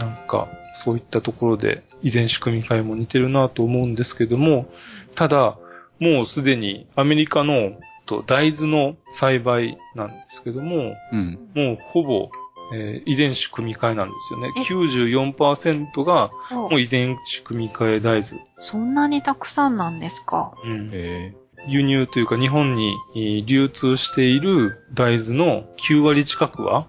[0.00, 4.66] なんか、そういったところで遺伝子組み換えも似てるなと思うんですけども、
[5.14, 5.58] ただ、
[6.00, 7.72] もうすでにアメリカの
[8.06, 11.38] と大豆の栽培なんですけども、うん。
[11.54, 12.30] もうほぼ、
[12.74, 14.50] えー遺伝子組み換えなんですよね。
[14.56, 18.42] え94%がおもう遺伝子組み換え大豆。
[18.58, 20.54] そんなにたくさんなんですか？
[20.64, 21.34] うんえ
[21.68, 26.88] 輸入というか日本にえー流通している大豆の9割近くは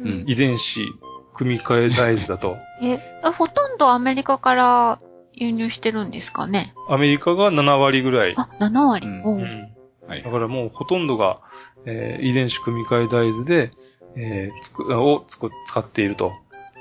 [0.00, 0.80] うん遺伝子
[1.34, 2.56] 組み換え大豆だと。
[2.82, 2.98] え、
[3.32, 5.00] ほとんどアメリカから
[5.34, 6.72] 輸入してるんですかね？
[6.88, 8.34] アメリカが7割ぐらい。
[8.36, 9.06] あ、7割。
[9.06, 9.68] うん
[10.08, 10.30] はいだ。
[10.30, 11.40] からもうほとんどが、
[11.84, 13.72] えー遺伝子組み換え大豆で、
[14.16, 16.32] えーつくをつく使っていると。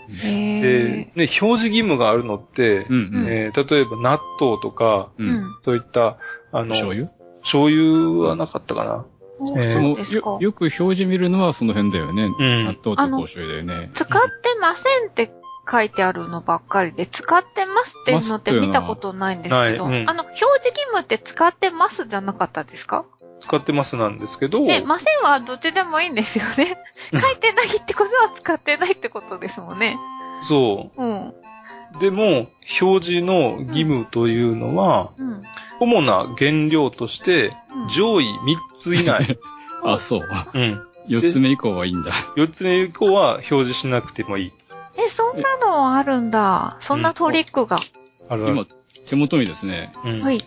[0.07, 1.05] へで、え。
[1.05, 3.27] ね、表示義務があるのって、うんうん。
[3.27, 5.23] えー例えば納豆とか、う。
[5.23, 5.55] うんん。
[5.63, 6.17] そういった、
[6.51, 7.09] あの、醤油？
[7.45, 9.05] 醤油はなかったかな。
[9.39, 10.37] おえーそうですかよ。
[10.41, 12.25] よく表示見るのはその辺だよね。
[12.25, 13.91] うん納豆と香醤油だよね。
[13.93, 15.31] 使ってませんって
[15.69, 23.05] 書いてあるのばっかりで、使ってますっていうのって見たことないんですけど、うんあの、表示義務って使ってますじゃなかったですか？
[23.41, 26.77] 使ってますなんですけど、で、ませんはどっちでもいいんですよね。
[27.13, 29.97] う ん書いてないってことは使ってないってことですもんね。
[30.47, 31.33] そうん。
[31.97, 31.99] う。
[31.99, 32.47] でも、
[32.81, 35.41] 表示の義務というのは、うん。
[35.79, 39.37] 主な原料として、うん上位3つ以内。
[39.83, 40.27] あ、そう。
[40.53, 40.79] うん。
[41.07, 42.11] 四つ目以降はいいんだ。
[42.35, 44.51] 4つ目以降は表示しなくてもいい。
[44.97, 46.77] え、そんなのあるんだ。
[46.79, 47.77] そんなトリックが。
[48.29, 48.65] あるある今、
[49.05, 50.39] 手元にですね、うんはい。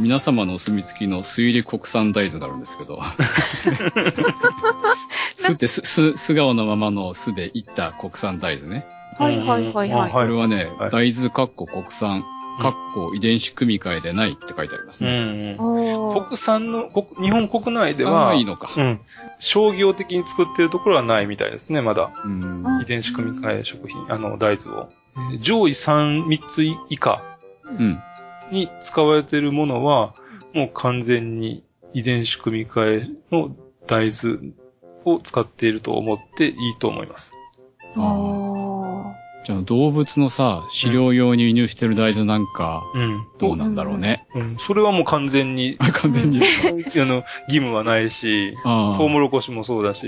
[0.00, 3.02] 皆様のお墨付きの水入り国産大豆があるんですけど。
[5.34, 8.86] 酢ってす、す、素顔のままの酢でいった国産大豆ね。
[9.22, 10.06] はいはいはいはい。
[10.06, 12.22] うんこれはね、はい大豆かっこ国産、
[12.60, 15.56] かっこ遺伝子組み換えでないって書いてありますうね。
[15.58, 18.68] 国産の、国日本国内では、はいいのか。
[18.76, 19.00] うん。
[19.38, 22.10] 商業的に作ってるところはないみたいですね、まだ。
[22.24, 22.62] うん。
[22.66, 24.88] あ遺伝子組み換え食品、あの、大豆を。
[25.32, 27.22] えー上位3、3つ以下
[27.66, 28.00] うん。
[28.50, 30.14] に使われているものは、
[30.54, 33.54] もう完全に遺伝子組み換えの
[33.86, 34.52] 大豆
[35.04, 37.34] を使っていると思っていいと思います。
[37.96, 38.00] あ
[39.44, 43.26] じゃあ動物のさ、飼料用に輸入してる大豆なんか、うん。
[43.38, 44.26] どうなんだろうね。
[44.34, 44.56] うん。
[44.58, 46.40] それはもう完全に、あ、完全に。
[46.40, 50.02] あの、義務はないし、あトウモロコシもそうだし、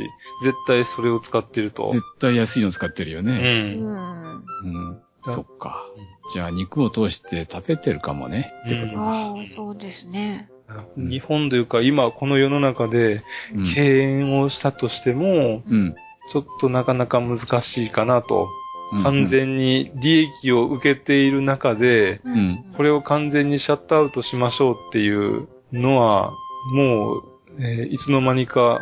[0.44, 1.90] 絶対それを使ってるとあ。。
[1.90, 3.32] 絶対安いの使ってるようね。
[3.32, 4.44] うん。
[4.64, 4.98] うん。
[5.26, 5.84] そっか。
[6.32, 8.52] じゃあ肉を通して食べてるかもね。
[8.66, 9.02] ってことか。
[9.02, 10.48] ああ、そうですね。
[10.48, 10.54] うん
[10.96, 13.22] 日本というか、今この世の中で
[13.54, 13.74] うん。
[13.74, 15.94] 敬遠をしたとしても、うん。
[16.32, 18.48] ちょっとなかなか難しいかなと。
[18.94, 19.26] うん完。
[19.26, 26.30] 全に利益を受けている中で、んこれを完全にシャットアウトしましょうっていうのは、
[26.74, 27.22] もう、
[27.58, 28.80] えーいつの間にか。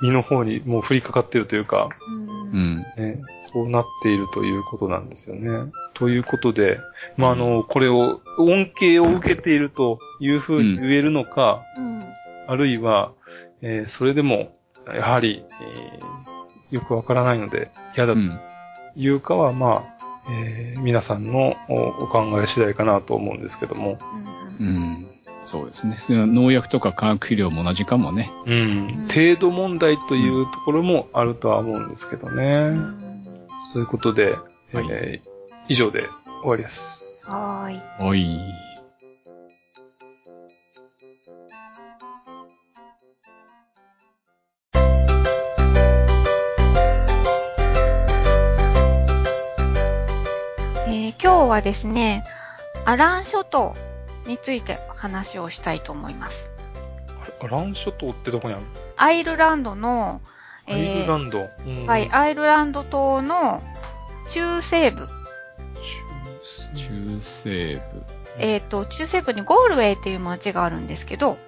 [0.00, 2.78] 身の方にもう降りかかっているというか、うんうん。
[2.96, 3.20] ね、
[3.52, 5.70] そうなっているということなんですよね。
[5.94, 6.78] ということで、
[7.18, 12.02] まあ、あの、これを、恩恵を受けているというふうに言えるのか、うん。
[12.48, 13.12] あるいは、
[13.60, 14.56] えーそれでも、
[14.86, 16.26] やはり、えー
[16.76, 18.38] よくわからないので、嫌だとうん。
[18.96, 23.98] いうかは、まあ、えー皆さんのおお考え次第かなと思うんですけども、
[24.60, 25.06] うんうん。
[25.44, 25.96] そうですね。
[25.98, 28.30] それは農薬とか化学肥料も同じかもね。
[28.46, 32.44] うんうん程度問題というところもあるとは思うんですけどね。
[32.44, 33.06] うん
[33.72, 34.32] そういうことで、
[34.72, 35.28] はいえー
[35.68, 36.08] 以上で
[36.42, 37.24] 終わりです。
[37.28, 37.80] はーい。
[38.08, 38.38] おい。
[51.22, 52.24] 今日はですね、
[52.84, 53.74] アラン諸島
[54.26, 56.50] について話をしたいと思います。
[57.40, 58.62] アラン諸島ってどこにある
[58.96, 60.20] アイルランドの、
[60.66, 61.48] アイルランド？
[61.66, 63.62] うんはい、アイルランド島の
[64.30, 65.06] 中西部、
[66.74, 67.80] 中西部。
[68.38, 71.38] えっ、と、中西部にゴールウェイっていう街があるんですけど、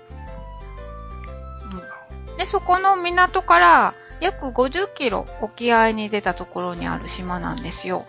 [2.31, 8.07] うんで、そこの港から約50キロ沖合に出たところにある島なんですよ。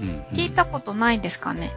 [0.00, 0.24] うん。
[0.36, 1.72] 聞いたことないんですかね、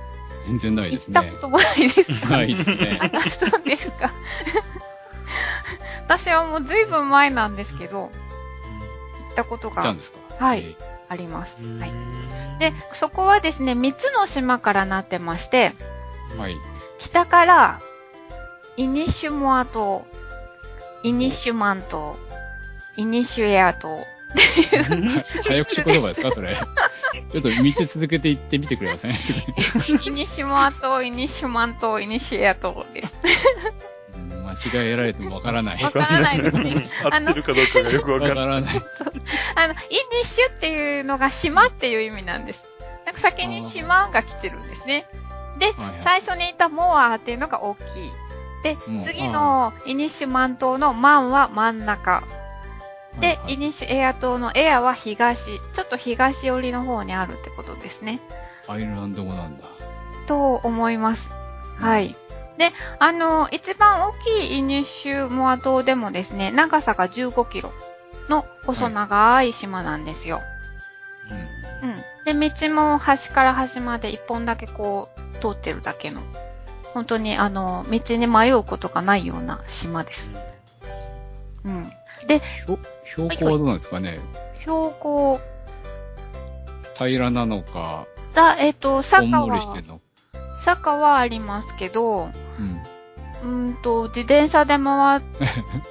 [0.47, 1.19] 全然ないで行すね。
[1.21, 2.99] ったこともないですかないですね。
[3.13, 4.11] あ、そうですか。
[6.07, 8.07] 私はもうずいぶん前なんですけど、行
[9.31, 10.45] ったことが行ったんですか？
[10.45, 10.75] はいえ
[11.09, 11.57] あります。
[11.61, 11.91] うんはい。
[12.59, 16.55] で、そこはですね、3つの島からなってまして、ーはい。
[16.99, 17.79] 北から、
[18.77, 20.05] イニシュモア島、
[21.03, 22.15] イニシュマン島、
[22.97, 24.05] イニシュエア島。
[25.45, 26.57] 早口言葉ですかそれ。
[27.29, 29.11] ちょっと3つ続けて言ってみてください。
[30.05, 33.15] イニシュモア島、イニシュマン島、イニシュエア島です。
[34.15, 35.83] うん間違えられてもわからない。
[35.83, 36.87] わわからないですね。
[37.09, 38.71] 合ってるかどうかがよくわかららない。
[38.71, 39.13] そう。
[39.55, 39.77] あの、イ
[40.19, 42.65] ニシュっていうのが島っていう意味なんです。
[43.05, 45.05] なんか先に島が来てるんですね。
[45.59, 47.83] で、はいはい最初にいたモアっていうのが大きい。
[48.63, 52.23] でうん、次のイニシュマン島のマンは真ん中。
[53.19, 55.59] で、はいはいイニシュエア島のエアは東。
[55.73, 58.21] ちょっと東寄りの方にあるってことですね。
[58.67, 59.65] アイルランド語なんだ。
[60.27, 61.31] と思います。
[61.77, 62.15] はい。
[62.57, 67.71] で、あの、一番大きいイニシュモア島でもですね、長さが15キロ
[68.29, 70.41] の細長い島なんですよ。
[71.81, 72.39] うん。
[72.39, 76.21] で、道も端から端まで一本だけこう、通ってるだけの、
[76.93, 80.29] 本当にあの、道に迷うことがないような島です。
[81.65, 81.85] うん。
[82.39, 84.19] 標標高はどうなんですかね？
[84.59, 85.39] 標高、
[86.97, 89.61] 平らなのか、だ、えっ、と、こん坂は。
[90.57, 92.29] 坂はありますけど、
[93.43, 93.63] うん。
[93.65, 95.21] うーんと、自転車で回っ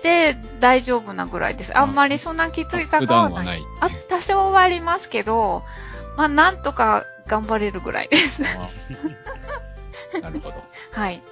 [0.03, 1.77] て 大丈夫なぐらいです。
[1.77, 3.43] あんまりそんなきつい普坂はな。
[3.43, 3.63] いない。
[3.81, 5.65] あ、多少はありますけど、
[6.17, 8.43] まあ、なんとか頑張れるぐらいです。
[8.59, 8.69] あ
[10.23, 10.63] なるほど。
[10.93, 11.23] はい。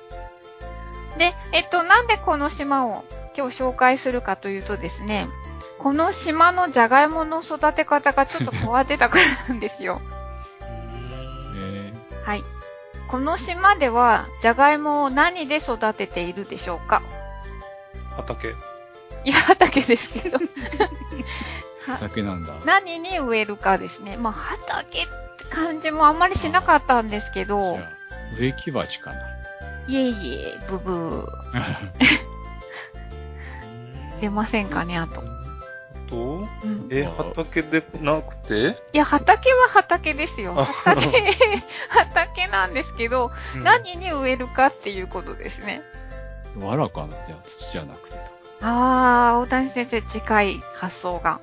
[1.17, 3.05] で、えっと、なんでこの島を
[3.39, 5.29] 今日紹介するかというとですね、
[5.79, 10.01] この島のジャガイモの育て方がちょっと変わってたからなんですよ。
[11.57, 11.93] え
[12.27, 12.43] はい。
[13.07, 17.01] この島では、ジャガイモを何で育てているでしょうか？
[18.17, 18.49] 畑。
[19.25, 20.39] いや、畑ですけど。
[20.43, 20.43] ー、
[21.87, 22.55] 畑なんだ。
[22.65, 24.17] 何に植えるかですね。
[24.17, 25.07] まあ、畑っ
[25.39, 27.89] て感じもあんまりしなかったんですけじどゃ、あ、
[28.37, 29.17] 植木鉢かな。
[29.87, 31.27] いえいえ、ブブー。
[34.19, 35.23] 出ませんかね、あと。
[36.09, 36.89] と、うん。
[36.91, 40.55] え、畑でなくて、いや、畑は畑ですよ。
[40.59, 41.07] あ畑、
[41.91, 45.83] 畑なんですけど、うん何に植えるかっていうことですね。
[46.61, 48.23] わらかな、じゃあ土じゃなくてと。
[48.63, 51.33] あー、大谷先生近い発想が。
[51.33, 51.41] あ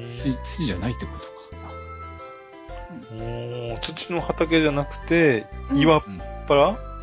[0.00, 1.36] 土、土じゃないってことか。
[3.12, 6.20] おー土の畑じゃなくて、うん岩っうん。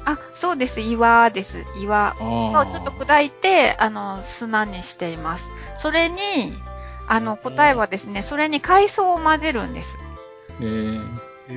[0.06, 0.82] 腹、あ、そうです。
[0.82, 1.64] 岩です。
[1.82, 2.66] 岩あをあ。
[2.66, 5.50] ちょっと砕いて、あの、砂にしています。
[5.76, 6.18] それに、
[7.08, 9.98] あの、答えはですね、それに海藻を混ぜるんです。
[10.62, 11.02] えー、
[11.50, 11.54] へ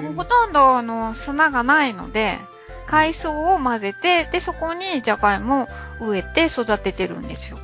[0.00, 2.38] ーほとんど、あの、砂がないので、
[2.86, 5.68] 海藻を混ぜて、で、そこにじゃがいも
[6.00, 7.58] を植えて育ててるんですよ。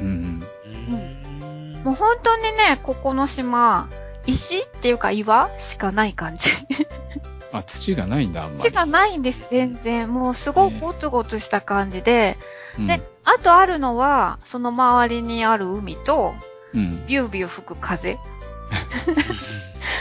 [0.00, 3.88] うんうんもう本当にね、ここの島、
[4.26, 6.50] 石っていうか岩しかない感じ。
[7.54, 7.60] うん。
[7.60, 8.58] あ、土がないんだ、あんまり。
[8.58, 10.12] 土がないんです、全然。
[10.12, 12.36] もうすごいゴツゴツした感じで。
[12.78, 16.34] うん、で、あとあるのは、その周りにある海と、
[16.74, 17.06] うん。
[17.06, 18.18] ビュービュー吹く風。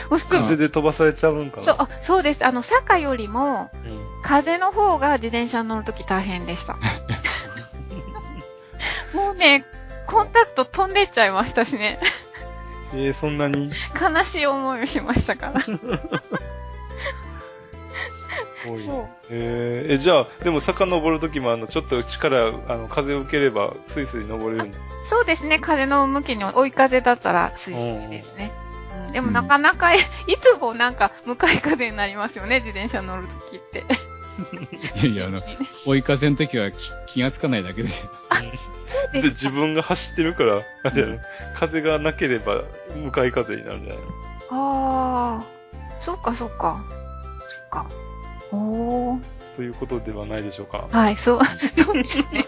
[0.09, 2.45] 風で飛ばされちゃうんかなそう、あそうです。
[2.45, 6.77] あの、坂よりも、うん風の方が自転車に乗るとき大変でした。
[9.13, 9.65] もうね、
[10.07, 11.99] コンタクト飛んでっちゃいましたしね。
[12.93, 13.69] えー、そんなに？
[13.99, 15.59] 悲しい思いをしましたから。
[18.65, 19.07] 多いそう。
[19.29, 24.77] えー、え、じゃあ、でも坂登るときも、あの、ちょっと力、あの、風を受ければ、スイスイ登れるんだ。
[25.05, 25.59] そうですね。
[25.59, 28.51] 風の向きに追い風だったらスイスイですね。
[29.07, 29.99] うん、でもなかなか、 い
[30.39, 32.59] つもなんか向かい風になりますよね。
[32.59, 33.85] 自転車乗るときって。
[35.05, 35.41] いやいや、あの、
[35.85, 38.11] 追い風の時は気気がつかないだけですよ。
[38.83, 39.49] そうで、ですか。
[39.49, 41.19] 自分が走ってるから、あれやろ
[41.55, 42.63] 風がなければ、
[42.95, 44.11] 向かい風になるんじゃないの？
[44.51, 45.43] ああ、
[46.01, 46.77] そっかそっか。
[47.49, 47.85] そっか。
[49.55, 50.87] ということではないでしょうか。
[50.91, 51.39] はい、そう、
[51.83, 52.45] そうですね。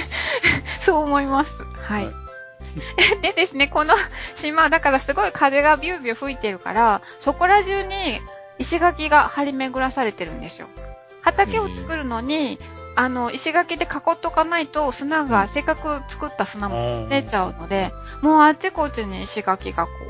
[0.80, 1.62] そう思います。
[1.62, 2.04] はい。
[2.04, 2.14] はい
[3.22, 3.94] でですね、この
[4.36, 8.20] 島、だからすごい風がビュービュー吹いてるから、そこら中に
[8.58, 10.68] 石垣が張り巡らされてるんですよ。
[11.22, 12.58] 畑を作るのに、
[12.96, 20.06] あの、石垣で囲っとかないと砂が、せっかく作った砂も出ちゃうので、もうあっちこっちに石垣がこう、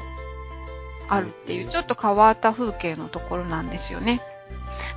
[1.08, 4.20] あるっていう、ちょっと変わった風景のところなんですよね。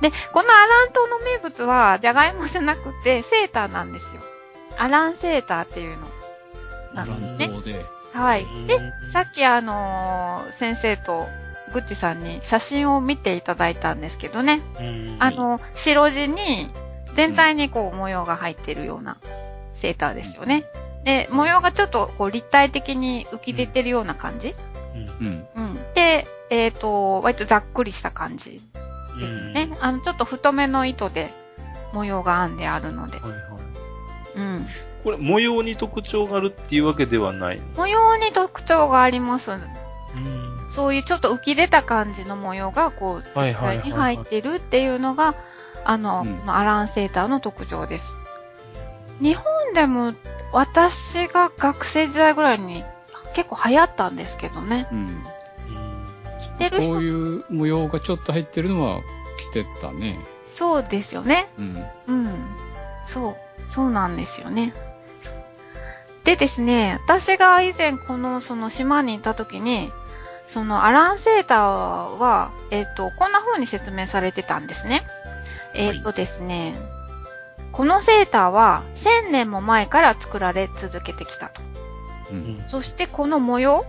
[0.00, 4.22] で、このアラン島の名物は、じゃがいもじゃなくて、セーターなんですよ。
[4.76, 6.06] アランセーターっていうの
[6.94, 7.50] なんですね。
[8.12, 8.46] はい。
[8.66, 11.26] でうん、さっきあのー先生と
[11.72, 14.60] グッチさんに写真を見ていただいたんですけどね。
[14.78, 16.68] うんあの、白地に
[17.14, 19.16] 全体にこう模様が入ってるような
[19.74, 20.64] セーターですよね。
[21.04, 24.54] で、模様がちょっとこう立体的に浮き出てるような感じ。
[25.20, 25.46] うん。
[25.56, 25.74] うん。
[25.94, 28.60] で、えっ、と、割とざっくりした感じ
[29.18, 29.70] ですよね。
[29.80, 31.30] あの、ちょっと太めの糸で
[31.92, 33.18] 模様が編んであるので。
[33.18, 33.40] はいはい。
[34.36, 34.66] うん。
[35.04, 37.60] これ、模様に特徴があるっていうわけではない？
[37.76, 39.52] 模様に特徴があります。
[39.52, 39.60] うん。
[40.70, 45.34] そういうちょっと浮き出た感じの模様が、こう、はい実はいはいはい際に入ってるっていうのが、
[45.84, 48.16] あの、うんアランセーターの特徴です。
[49.20, 49.44] 日本
[49.74, 50.14] でも、
[50.52, 52.84] 私が学生時代ぐらいに
[53.34, 54.88] 結構流行ったんですけどね。
[54.90, 55.24] うん。
[56.58, 59.00] てる人こういう模様がちょっと入ってるのは
[59.40, 60.18] 着てたね。
[60.46, 61.48] そうですよね。
[61.58, 61.84] うん。
[62.06, 62.28] うん。
[63.06, 63.36] そう。
[63.68, 64.72] そうなんですよね。
[66.24, 69.92] でですね、私が以前このその島にいた時に、
[70.46, 75.04] そのアランセーターは、えっ、と、こんな風に説明されてたんですね。
[75.74, 76.74] えっ、とですね、
[77.72, 81.62] このセーターは1000年も前から作られ続けてきたと。
[82.32, 82.34] う。
[82.34, 82.68] うんん。
[82.68, 83.84] そしてこの模様、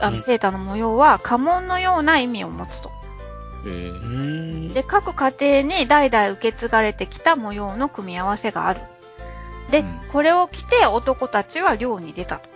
[0.00, 2.90] あの、うんセーターの模様は家紋のような意味を持つと。
[3.66, 4.74] えうー、ん。
[4.74, 8.80] で、各家庭に代々受け継がれてきた模様の組み合わせがある。
[9.70, 12.48] で、うんこれを着て男たちは漁に出たと。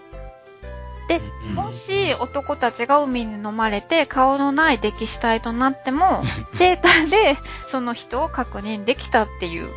[1.09, 6.23] で、うんもし男たちが海に飲まれて顔のない溺死体となっても、
[6.55, 7.37] セーターで
[7.67, 9.69] その人を確認できたっていう。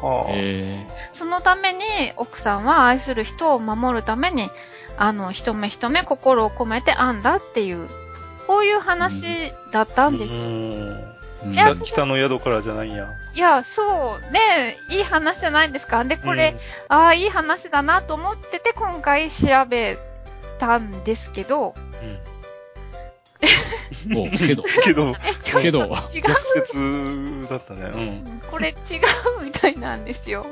[0.00, 0.30] はあ。
[0.30, 1.80] えそのために
[2.16, 4.48] 奥さんは愛する人を守るために、
[4.98, 7.88] あの、一目一目心を込めて編んだっていう、
[8.46, 10.40] こういう話だったんですよ。
[10.42, 11.04] うん
[11.54, 13.08] 北北の宿からじゃないんや。
[13.32, 14.32] いや、そう。
[14.32, 16.02] ねいい話じゃないですか？
[16.04, 16.56] で、これ、
[16.88, 19.96] ああ、いい話だなと思ってて、今回調べ
[20.58, 21.74] たんですけど、
[24.08, 24.26] うん、うん。
[24.26, 25.14] お けど、けど、
[25.62, 25.90] けど、違う。
[26.22, 27.90] 逆説だったね。
[27.94, 28.40] うん。
[28.50, 28.72] これ違
[29.40, 30.44] うみたいなんですよ。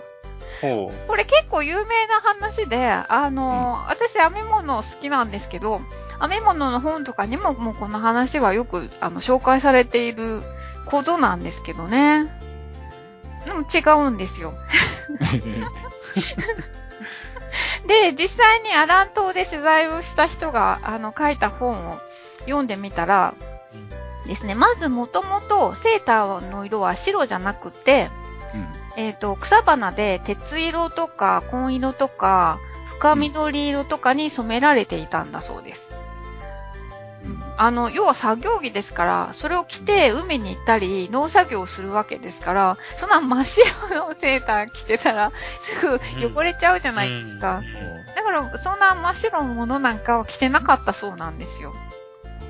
[0.60, 5.80] ほこれ結構有名な話で、あの、私編み物好きなんですけど、
[6.20, 10.40] 編み物の本とかにももうこの話はよくあの紹介されている
[10.86, 12.24] ことなんですけどね。
[13.44, 14.54] でも違うんですよ。
[17.86, 22.00] で、実際にアラン島で取材をした人があの書いた本を
[22.40, 23.34] 読んでみたら
[24.26, 28.10] ですね、まずもともとセーターの色は白じゃなくて、
[28.96, 32.58] えっ、と、草花で鉄色とか紺色とか
[32.98, 35.90] 深緑色とかに染められていたんだそうです。
[37.58, 47.62] あの、要は作業着ですから、それを着て海に行ったり、農作業をするわけですから、そんな真っ白のセーター着てたら、すぐ汚れちゃうじゃないですか。
[48.14, 51.72] だから、そんな真っ白のものなんかは着てなかったそうなんですよ。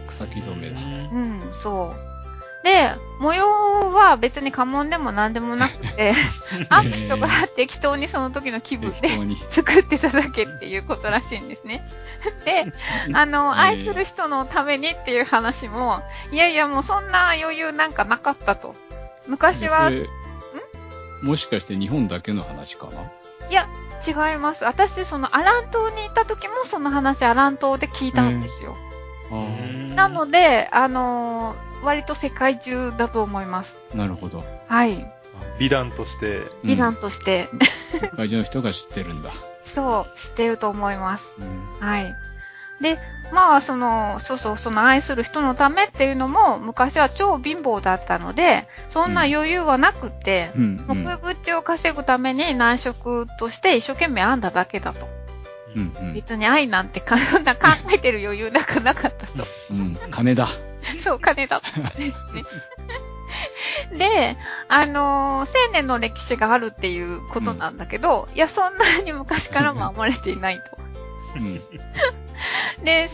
[0.09, 0.81] 草木染めだ。
[0.81, 2.16] うん、そう。
[2.67, 2.91] で、
[3.21, 3.47] 模様
[3.95, 6.13] は別に家紋でも何でもなくて、
[6.69, 9.09] 編む人が適当にその時の気分で。
[9.49, 11.89] 作ってただけっていうことらしいんですね。
[12.45, 12.73] で、
[13.15, 16.03] あの、えー愛する人のためにっていう話も、
[16.33, 18.75] いやいやもうそんな余裕なんかなかったと。
[19.29, 20.11] 昔は、いそれ
[21.23, 23.01] もしかして日本だけの話かな？
[23.53, 23.69] や、
[24.05, 24.65] 違います。
[24.65, 28.77] 私、そのアラン島に行った時もその話アラン島で聞いたんですよ。
[29.95, 33.77] なので、あのー割と世界中だと思います。
[33.95, 34.43] なるほど。
[34.67, 35.07] はい。
[35.59, 37.49] 美談として、美談として、
[37.93, 39.31] 世界中の人が知ってるんだ。
[39.65, 41.35] そう、知ってると思います。
[41.39, 42.15] うんはい。
[42.81, 42.99] で、
[43.33, 55.16] まあ、その、そうそう、その愛する人のためっていうのも、昔は超貧乏だったので、そんな余裕はなくって、うんうん木口を稼ぐために内職として一生懸命編んだだけだと。
[55.77, 59.47] うんうん別に愛なんてかそんな考えてる余裕なんかなかったと。
[59.71, 60.49] うん金だ。
[60.99, 62.13] そう、金だったんですね。
[63.99, 64.37] で、
[64.69, 70.63] あのー千年の歴史があるっていうことなんだけど、いや、そんなに昔からも編まれていないと。
[71.37, 71.63] うん
[72.85, 73.09] で、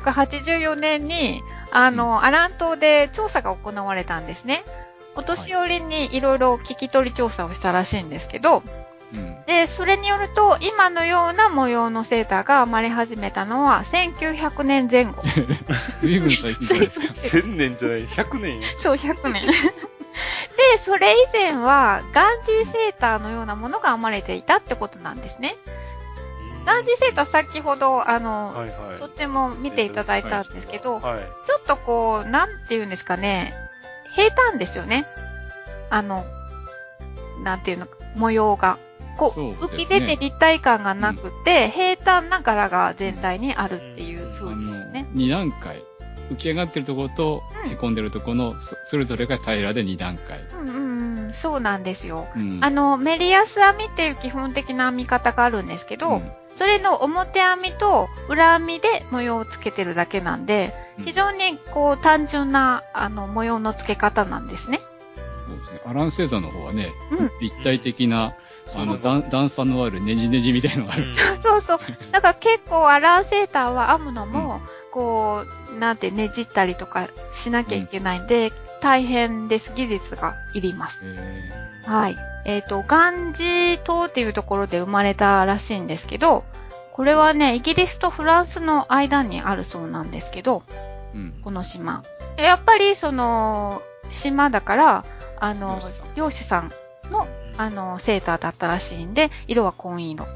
[0.00, 4.64] 1984年に、あの、アラン島で調査が行われたんですね。
[5.14, 8.62] お年寄りにいろいろ聞き取り調査をしたらしいんですけど、
[9.14, 15.22] うんで、それによると、今のような模様のセーターが編まれ始めたのは1900年前後。
[15.96, 17.06] 随分最近じゃないですか。
[17.16, 18.68] 千年じゃない、百年や。
[18.76, 19.46] そう、100年。
[19.48, 19.52] で、
[20.76, 25.54] それ以前は、ガンジーセーターのようなものが編まれていたってことなんですね。
[26.66, 28.98] ガンジーセーター先ほど、あの、はいはい。
[28.98, 31.20] そっちも見ていただいたんですけど、はい。
[31.46, 33.54] ちょっとこう、なんて言うんですかね、
[34.14, 35.06] 平坦ですよね。
[35.88, 36.26] あの、
[37.42, 38.76] なんていうのか、模様が。
[39.18, 45.82] こう、浮き出て立体感がなくて、平坦な柄が全体にあるっていうあ風ですね。、2段階。
[46.30, 50.40] 浮き上がってるところと、うんへこんでるところの、そそれぞれが平らで2段階。
[50.60, 52.28] うんうんうん、そうなんですよ。
[52.36, 64.80] うんあの、メリヤス編みっていう基本的な編み方があるんですけど、うんそれの表編みと裏編みで模様をつけてるだけなんで、うん非常にこう単純なあの模様の付け方なんですね。
[65.48, 65.80] そうですね。
[65.86, 68.34] アランセーターの方はね、うん立体的な、
[68.74, 71.14] あの、そう段段差のあるネジネジみたいなのがある。
[71.40, 71.80] そうそう。
[72.12, 74.60] だから結構アランセーターは編むのも、
[74.90, 79.72] こう、なんてねじったりとかしなきゃいけないんで、大変です。
[79.74, 81.00] 技術がいります。
[81.02, 81.50] え
[81.86, 82.16] はい。
[82.44, 86.44] えっ、と、ガンジ島っていうところで生まれたらしいんですけど、
[86.92, 91.40] これはね、イギリスとフランスの間にあるそうなんですけど、ーうん。
[91.42, 92.02] この島。
[92.36, 95.04] やっぱりその、島だから、
[95.40, 95.80] あの
[96.16, 96.72] 漁師さん
[97.10, 97.26] の、
[97.58, 100.26] あの、セーターだったらしいんで、色は紺色。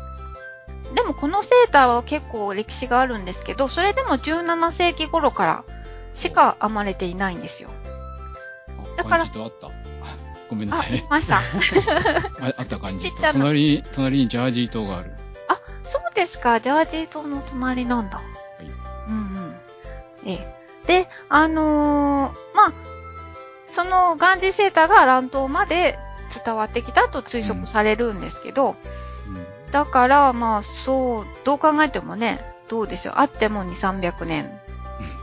[0.94, 5.64] でもこのセーターは結構歴史があるんですけど、それでも17世紀頃から
[6.14, 7.70] しか編まれていないんですよ。
[8.98, 9.26] だだから
[10.50, 10.92] ごめんなあ、さい。
[11.00, 11.36] 見ました。
[11.38, 11.40] あ
[12.58, 13.28] あった感じとちっちゃ。
[13.28, 15.12] な隣に、隣にジャージー島がある。
[15.48, 16.60] あ、そうですか。
[16.60, 18.20] ジャージー島の隣なんだ。
[18.60, 18.64] い
[19.08, 19.56] うんうん。
[20.26, 20.56] ええ。
[20.86, 22.72] で、あのーまあ、
[23.66, 25.98] そのガンジーセーターが乱闘まで
[26.44, 28.76] 伝わってきたと推測されるんですけど、うん
[29.72, 33.14] だから、まあ、そう、どう考えてもね、どうでしょう。
[33.16, 33.70] あっても2、
[34.00, 34.44] 300年。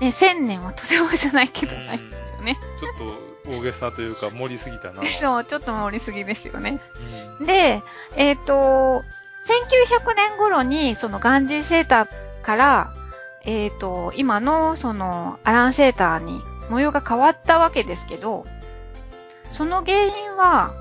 [0.01, 2.57] ね、1000年はとてもじゃないけどないですよね。
[2.79, 3.13] ちょっ
[3.45, 5.05] と大げさというか盛りすぎたな。
[5.05, 6.79] そう、ちょっと盛りすぎですよね。
[7.39, 7.83] うんで、
[8.15, 12.93] えっ、と、1900年頃に、そのガンジーセーターから、
[13.45, 18.45] えっ、と、今の、その、アランセーターに模様が変わったわけですけど、
[19.51, 20.73] その原因は、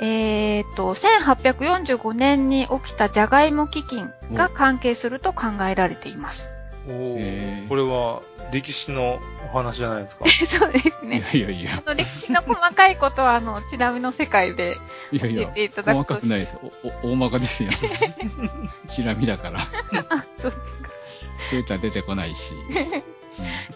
[0.00, 6.50] えっ、と、1845年に起きたジャガイモ飢饉が関係すると考えられています。
[6.88, 7.18] お
[7.68, 8.22] これは
[8.52, 9.18] 歴史の
[9.52, 10.28] お話じゃないですか？
[10.28, 11.24] そうですいね。
[11.32, 14.76] やいやいや、あの歴史の細かいことは、あの、ちなみの世界で
[15.18, 16.58] 教いやいや、えていただ細くとかくないです。
[17.02, 17.70] お、お大まかですよ。
[18.86, 19.60] チラ見だから。
[19.60, 20.52] あ、そう
[21.34, 22.52] セーター出てこないし。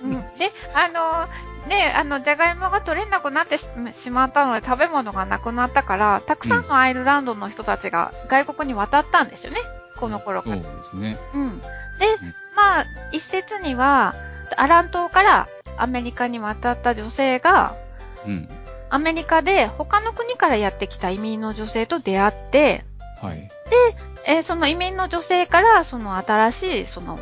[0.03, 9.61] うんで、あの、ね、あの、じゃがいもが取れなくなってししまったので食べ物がなくなったから、たくさんのアイルランドの人たちが外国に渡ったんですよね。
[9.97, 10.63] この頃から。
[10.63, 11.19] そうですね。
[11.35, 11.61] うん。
[11.61, 11.67] で、
[12.57, 14.15] まあ、一説には、
[14.57, 17.75] アラン島からアメリカに渡った女性が、
[18.27, 18.49] うん。
[18.89, 22.85] アメリカで他の国からやってきた移民の女性と出会って、
[23.23, 23.49] はい。
[24.27, 27.19] えーその移民の女性から、その新しい、その、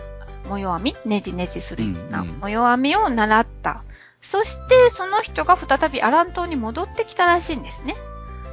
[0.48, 1.10] 模様編み？
[1.10, 3.82] ねじねじするような模様編みを習った。
[4.20, 7.94] そして、その人が再びアラン島に戻ってきたらしいんですね。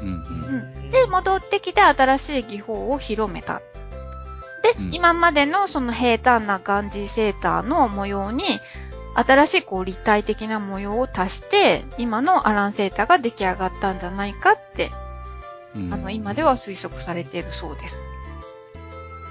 [0.02, 0.14] うんうん。
[0.14, 3.62] うんで、戻ってきて新しい技法を広めた。
[4.62, 8.44] で、うん今までのその平坦なガンジーセーターの模様に、
[9.16, 14.92] 新しいこう立体的な模様を足して、今のアランセーターが出来上がったんじゃないかって、
[15.76, 18.00] うんあの、今では推測されているそうです。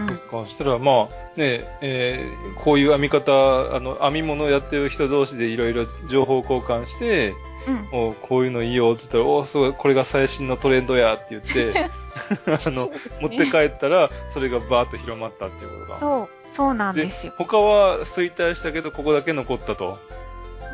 [0.00, 0.44] うん。
[0.44, 1.04] そしたら、まあ、
[1.36, 7.34] ね、えーこういう編み方、あの、編み物やってる人同士でいろいろ情報交換して、
[7.66, 7.88] うん。
[7.92, 11.90] おこういうのいいよって言ったら、おすごい、これが最新のトレンドやって言って、
[12.46, 12.90] あの、
[13.20, 15.98] 持って帰ったら、それがバーッと広まったっていうことが。
[15.98, 17.32] そう、そうなんですよ。
[17.36, 19.98] 他は衰退したけど、ここだけ残ったと。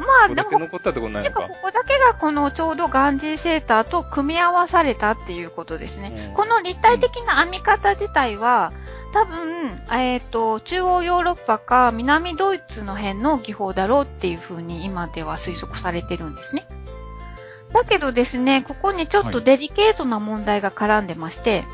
[0.00, 1.60] まあ、ここだけでも、ことないてか、のかこ。
[1.62, 6.28] こだけがこのちょうどガンジーセーターと組み合わされたっていうことですね。
[6.28, 8.72] うんこの立体的な編み方自体は、
[9.12, 16.66] 多分、えっ、と、中央ヨーロッパか南ドイツの辺の技法だろうっていう風に今では推測されてるんですね。
[17.72, 21.64] だけどですね、ここにちょっとデリケートな問題が絡んでまして、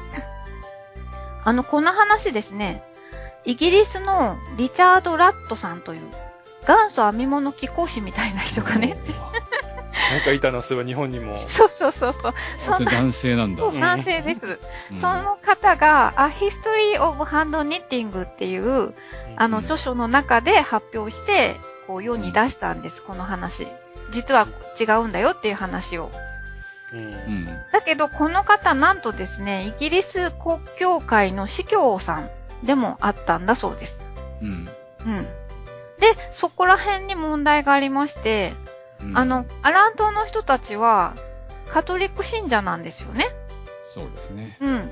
[1.44, 2.82] あの、この話ですね、
[3.44, 6.00] イギリスのリチャード・ラットさんという
[6.66, 8.96] 元祖編み物貴公子みたいな人がね、
[10.10, 11.38] なんかいたの、それは日本にも。
[11.38, 13.62] そうそうそうそう、そ男性なんだ。
[13.62, 14.58] そう男性です。
[14.90, 18.94] うんその方が、A History of Hand Knitting っていう、
[19.36, 23.66] あの、うん著書の中で発表して、こう、世に出したんです、この話。
[24.10, 24.46] 実は
[24.80, 26.10] 違うんだよっていう話を。
[26.92, 27.44] うんうん。
[27.72, 32.30] だけど、この方、なんとですね、イギリス国教会の司教さん
[32.64, 34.04] でもあったんだそうです。
[34.40, 34.68] うん。
[35.06, 35.26] うん。
[35.98, 38.52] で、そこら辺に問題がありまして、
[39.00, 41.14] うんあの、、アラン島の人たちは、
[41.72, 43.26] カトリック信者なんですよね。
[43.84, 44.56] そうですね。
[44.60, 44.90] うん。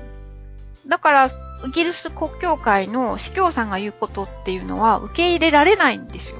[0.87, 1.25] だから、
[1.65, 6.37] イギリス国教会の司教さんが言うことっていうのは受け入れられないんですよ。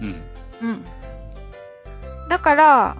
[0.00, 0.22] うん。
[0.62, 0.84] うん。
[2.28, 2.96] だから、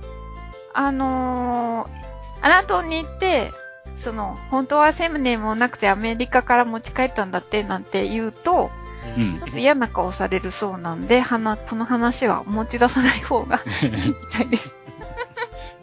[0.75, 2.03] あのー
[2.45, 3.53] アラン島に行って、
[3.97, 8.71] その、本当は1000年もなくてアメリカから持ち帰ったんだってなんて言うと、
[9.17, 14.77] うんちょっと嫌な顔されるそうなんで、はなこの話は持ち出さない方が いいみたいです。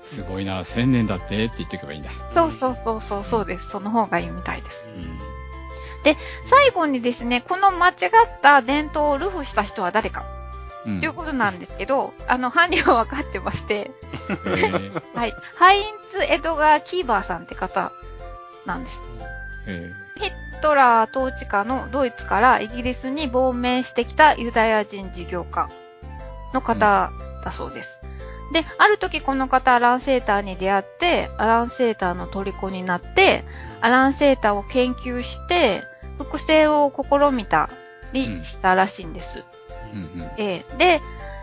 [0.02, 2.10] すごいな、千年だってって言っておけばいいんだ。
[2.30, 3.70] そうそうそうそう、そうです。
[3.70, 4.88] その方がいいみたいです。
[4.88, 5.20] うん。
[6.46, 7.96] 最後にですね、この間違っ
[8.42, 10.24] た伝統をルフした人は誰か
[10.86, 13.92] うんということなんですけど、あの、犯人は分かってまして、
[14.30, 15.36] えーはい。
[15.58, 17.92] ハインツ・エドガー・キーバーさんって方
[18.66, 19.00] なんです。
[20.22, 25.70] えヒットラー統治下のドイツからイギリスに亡命してきたユダヤ人事業家
[26.54, 27.12] の方
[27.44, 28.00] だそうです。
[28.52, 33.44] で、ある時この方アランセーターに出会って、アランセーターの虜になって、
[33.82, 35.84] アランセーターを研究して、
[36.18, 37.70] 複製を試みた
[38.12, 39.46] りしたらしいんです。
[39.94, 41.02] ーうんうんえーで、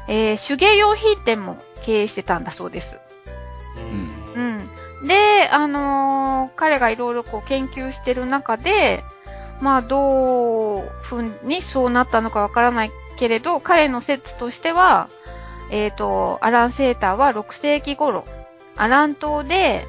[0.08, 2.98] えー手芸用品店も経営してたんだそうです。
[4.36, 4.70] うんうん。
[5.02, 9.04] で、あのー彼がいろいろこう研究してる中で、
[9.60, 15.08] まあ、どうふうにそうなったのかわからないけれど、彼の説としては、
[15.70, 18.24] えっ、と、アランセーターは6世紀頃、
[18.76, 19.84] アラン島で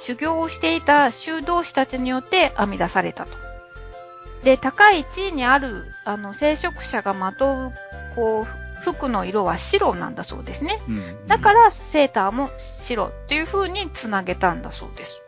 [0.00, 3.30] 修行をしていた修道士たちによって編み出されたと。
[4.42, 7.72] で、高い地位にある、あの、聖職者がまとう、
[8.16, 10.78] こう、服の色は白なんだそうですね。
[10.88, 15.20] うんだから、セーターも白っていう風につなげたんだそうです。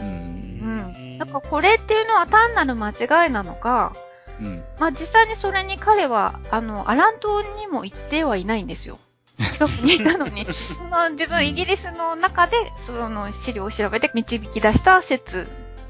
[0.00, 0.04] う。
[0.04, 1.18] うんん。
[1.18, 3.92] だからこれっていうのは単なる間違いなのか、
[4.40, 4.64] うん。
[4.78, 8.98] まあ実際にそれに彼は、あの、アラン島にも行ってはいないんですよ。
[9.52, 10.44] 近くにいたのに。
[10.44, 15.48] その自分イギリスの中で、その資料を調べて導き出した説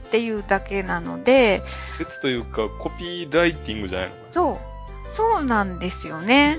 [0.09, 1.63] っていうだけなので、
[1.99, 4.71] 説というか、コピーライティングじゃないのかそう。
[5.13, 6.59] そうなんですよね。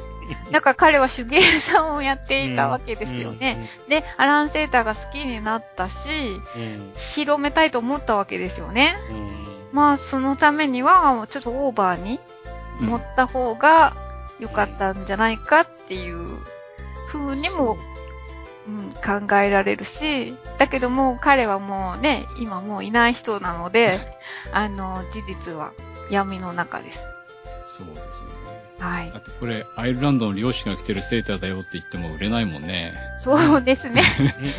[0.52, 3.58] だから彼は手芸屋さんをやっていたわけですよね。。
[3.90, 6.10] で、アランセーターが好きになったし、
[6.56, 6.62] うん。
[6.62, 6.92] うん。
[6.96, 8.96] 広めたいと思ったわけですよね。
[9.10, 9.28] うん。
[9.72, 12.20] まあ、そのためには、ちょっとオーバーに
[12.80, 13.94] うん持った方が
[14.40, 16.28] 良かったんじゃないかっていう
[17.08, 17.78] 風にも、
[18.68, 24.00] うん、考えられるし、だけどもう彼はもうね、今もういない人なので、
[24.52, 25.74] あの、事実は
[26.10, 27.06] 闇の中です。
[27.78, 28.41] そうですよね。
[28.82, 29.20] はいだ。
[29.20, 32.94] ってこれ、アイルランドの漁師が着てるセーターだよって言っても売れないもんね。
[33.18, 34.02] そうですね。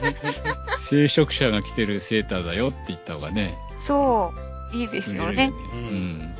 [0.78, 3.58] 聖職者が着てるセーターだよって言った方がね。
[3.80, 4.32] そ
[4.72, 4.76] う。
[4.76, 5.52] いいですよね。
[5.72, 5.82] ううん
[6.18, 6.34] ん。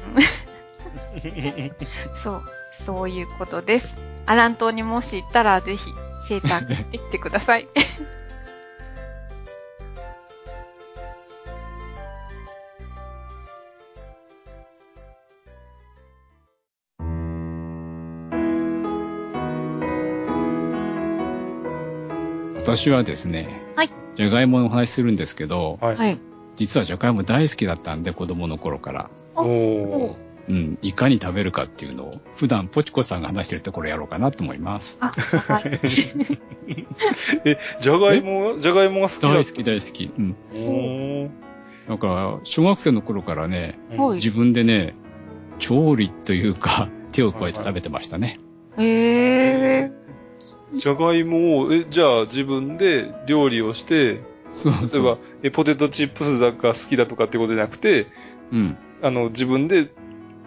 [2.15, 2.43] そう。
[2.73, 3.97] そういうことです。
[4.27, 5.83] アラン島にもし行ったら、ぜひ、
[6.29, 7.67] セーター買ってきてください。
[22.77, 23.91] 私はですね、はい。
[24.15, 25.97] じゃがいものお話しするんですけど、はい。
[25.97, 26.19] はい。
[26.57, 29.11] 実はじゃがいも大好きだったんで、子供の頃から。
[29.35, 30.17] おー。
[30.49, 34.99] うん、いかに食べるかっていうのを、普段ポチコさんが話してるところやろうかなと思います。
[35.01, 35.81] あ、はい。
[37.45, 40.11] え、じゃがいも、じゃがいもが好きだ大好き大好き。
[40.19, 40.37] うん。
[40.53, 41.31] おー。
[41.91, 44.95] だから、小学生の頃からね、はい自分でね、
[45.59, 48.39] 調理というか、手を加えて食べてましたね。
[48.79, 50.02] ええ
[50.75, 58.07] じゃがいもを、え、じゃあ自分で料理をして、そう例えばそう。、え、ポテトチップスだか好きだとかってことじゃなくて、
[58.53, 58.77] うん。
[59.03, 59.89] あの、自分で、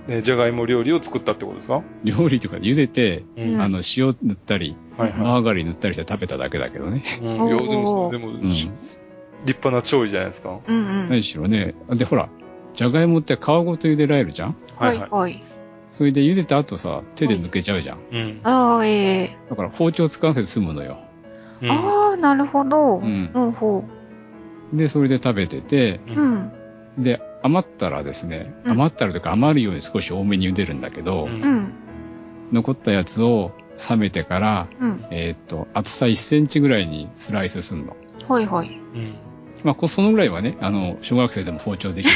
[0.08, 1.82] ね、じゃがいも料理を作ったってことですか？
[2.04, 5.20] 料理とか茹でて、うんあの、塩塗ったり、はいはい。
[5.20, 7.04] マーガリン塗ったりして食べただけだけどね。
[7.22, 8.42] うん、いや、でも、でも、うん。
[8.44, 8.70] 立
[9.48, 10.60] 派な調理じゃないですか。
[10.68, 11.10] うんうん。
[11.10, 11.76] 何しろね。
[11.90, 12.30] で、ほら、
[12.76, 14.56] じゃがいもって皮ごと茹でられるじゃん？
[14.78, 15.44] はいはい。
[15.96, 18.00] それで茹でた後さ、手で抜けちゃうじゃん。
[18.12, 18.42] うん。
[18.44, 20.98] ああ、ええだから包丁使わせて済むのよ。
[21.62, 22.98] うんああ、なるほど。
[22.98, 23.86] うんほうほ
[24.74, 26.20] で、それで食べてて、う。
[26.20, 26.52] うん。
[26.98, 31.74] で、余ったらですね、うん余ったらというか余るように少し多めに茹でるんだけど、うんうん。
[32.52, 33.54] 残ったやつを
[33.90, 35.06] 冷めてから、うん。
[35.12, 37.96] えーっと、厚さ1センチぐらいにスライスすんの。
[38.28, 38.68] はいはい。
[38.68, 39.16] うん。
[39.64, 42.14] まあ、こそのぐらいはね、あの、小学生でも包丁できる。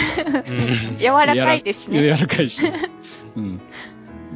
[0.99, 2.01] 柔らかいですね。
[2.01, 2.61] 柔らかいし。
[3.35, 3.59] うん。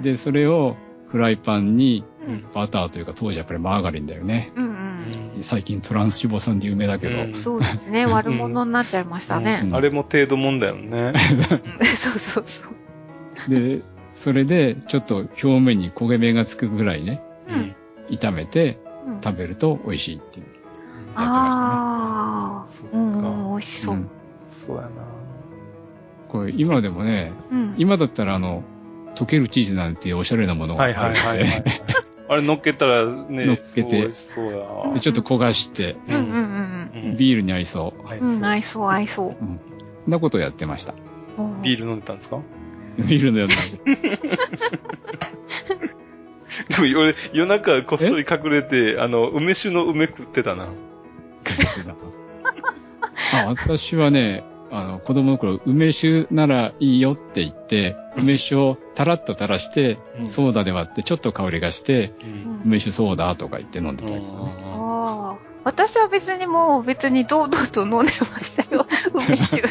[0.01, 0.75] で、それを
[1.09, 2.45] フライパンにうん。
[2.53, 4.51] バターというか当時やっぱりマーガリンだよね。
[4.55, 4.65] うん
[5.35, 5.43] うん。
[5.43, 8.05] 最近トランス脂肪酸で有名だけど、うんそうですね。
[8.05, 9.61] 悪者になっちゃいましたね。
[9.65, 11.11] うんあれも程度もんだよね。
[11.81, 13.49] うんそうそうそう。
[13.49, 13.81] で、
[14.13, 17.75] それでちょっと表面に焦げ目がつくぐらいね、うん。
[18.09, 20.45] 炒めてうん食べると美味しいっていう。
[20.45, 20.59] やって
[21.15, 22.67] まああ。
[22.69, 23.49] そっうん、か。
[23.49, 23.97] 美味しそうう。
[23.97, 24.07] ん
[24.53, 24.89] そうやな。
[26.29, 27.75] これ今でもね、うん。
[27.77, 28.63] 今だったらあの、
[29.15, 31.63] 溶けるチーズなんていうおしゃれなものがあるんはいはいはいはい。
[32.29, 34.45] あれ乗っけたらね、 乗っけてそう美味しそう
[34.87, 34.93] や。
[34.93, 38.07] でちょっと焦がして、うんうんうんうんビールに合いそう。
[38.07, 38.29] はいうん。
[38.35, 39.35] うん、合いそう合いそう。
[39.39, 39.59] そん
[40.07, 40.93] なことをやってました。
[41.61, 42.39] ビール飲んでたんですか？
[42.97, 44.19] ビールのやつなんで。
[46.69, 50.67] でも俺、夜中こっそり隠れて、あの、梅酒の梅食ってたな。
[53.33, 54.43] あ私はね、
[54.75, 62.61] あの、子供の頃、梅酒ならいいよって言って、梅酒をたらっと垂らして、うんソーダで割ってちょっと香りがして、うん。
[62.65, 64.63] 梅酒ソーダとか言って飲んでたけどね。
[64.65, 65.53] ああ。
[65.63, 68.87] 私は別にもう別に堂々と飲んでましたよ。
[69.13, 69.61] 梅酒。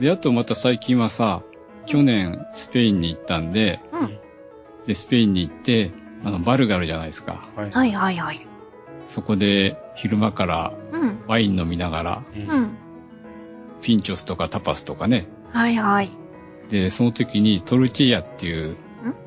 [0.00, 1.42] で、あとまた最近はさ、
[1.86, 4.18] 去年スペインに行ったんで、うん。
[4.86, 5.92] で、スペインに行って、
[6.24, 7.48] あの、バルがあるじゃないですか。
[7.54, 7.70] はい。
[7.70, 8.46] はいはいはい。
[9.06, 11.20] そこで昼間からうん。
[11.28, 12.38] ワイン飲みながら、う。
[12.38, 12.76] うんん。
[13.86, 15.28] ピンチョスとかタパスとかね。
[15.52, 16.10] はいはい。
[16.70, 18.76] で、その時にトルティーヤっていう、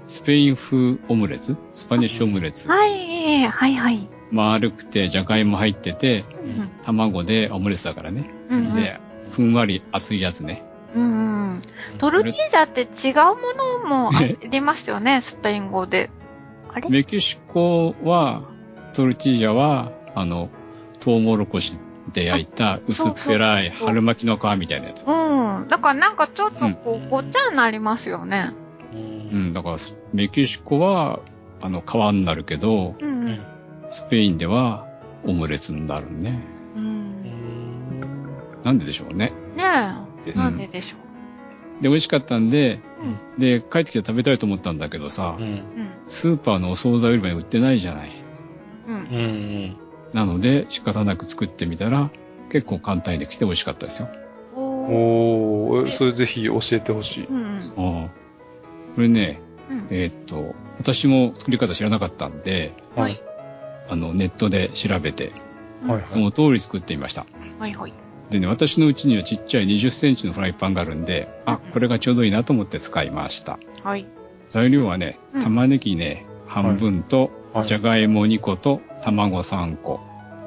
[0.06, 1.56] スペイン風オムレツ？
[1.72, 2.68] スパニッシュオムレツ。
[2.68, 4.10] はい、はいはい。
[4.32, 6.70] 丸くて、じゃがいも入ってて、うん。
[6.84, 8.30] 卵でオムレツだからね。
[8.50, 8.74] うん。
[8.74, 9.00] で、
[9.32, 10.62] ふんわり熱いやつね。
[10.94, 11.62] うんうん。
[11.98, 13.54] トルティージャって違うも
[13.88, 16.10] のもありますよね、スペイン語で。
[16.68, 16.90] あれ？
[16.90, 18.44] メキシコは、
[18.94, 20.50] トルティージャは、あの、
[21.00, 21.78] トウモロコシ
[22.12, 25.06] で焼いた薄っぺらい春巻きの皮みたいなやつ。
[25.08, 25.12] う
[25.66, 25.68] ん。
[25.68, 28.52] だからなんかちょっとこうごっちゃになりますよね。
[28.94, 28.98] う。
[28.98, 29.78] うんん、だから、
[30.14, 31.20] メキシコは、
[31.62, 33.08] あの、皮になるけど、うん。
[33.08, 33.46] うん。
[33.90, 34.88] スペインでは、
[35.26, 36.42] オムレツになるね。
[36.76, 37.10] うん。
[38.64, 39.34] なんででしょうね。
[39.56, 39.64] ね
[40.26, 40.32] え。
[40.32, 40.98] えなんででしょ
[41.80, 41.84] う。
[41.84, 42.80] で、美味しかったんで、
[43.38, 43.40] うん。
[43.40, 45.44] で、帰ってきて食べたいと思ったんだけどさ、うん。
[45.44, 45.64] うん。
[46.08, 48.12] スーパーのお惣菜売り場に売ってないじゃない。
[48.88, 48.96] うん。
[48.96, 49.78] うん。
[50.14, 50.20] うん。
[50.20, 52.10] なので、仕方なく作ってみたら、
[52.52, 54.10] 結構簡単にできて美味しかったですよ。
[54.56, 54.64] おー。
[55.80, 57.26] おー、それぜひ教えてほしい。
[57.26, 58.04] うんうん。
[58.04, 58.10] ああ
[58.96, 59.88] これね、うん。
[59.92, 63.20] えーっと、私も作り方知らなかったんで、はい。
[63.88, 65.32] あの、ネットで調べて、
[65.86, 66.02] はいはい。
[66.06, 67.26] その通り作ってみました。
[67.60, 67.94] はいはい。
[68.30, 73.58] でね、私のうちにはちっちゃい20センチのフライパンがあるんで、あ、これがちょうどいいなと思って使いました。
[73.84, 74.06] はい。
[74.48, 80.00] 材料はねうん、玉ねぎね、半分と、はいじゃがいも2個と卵3個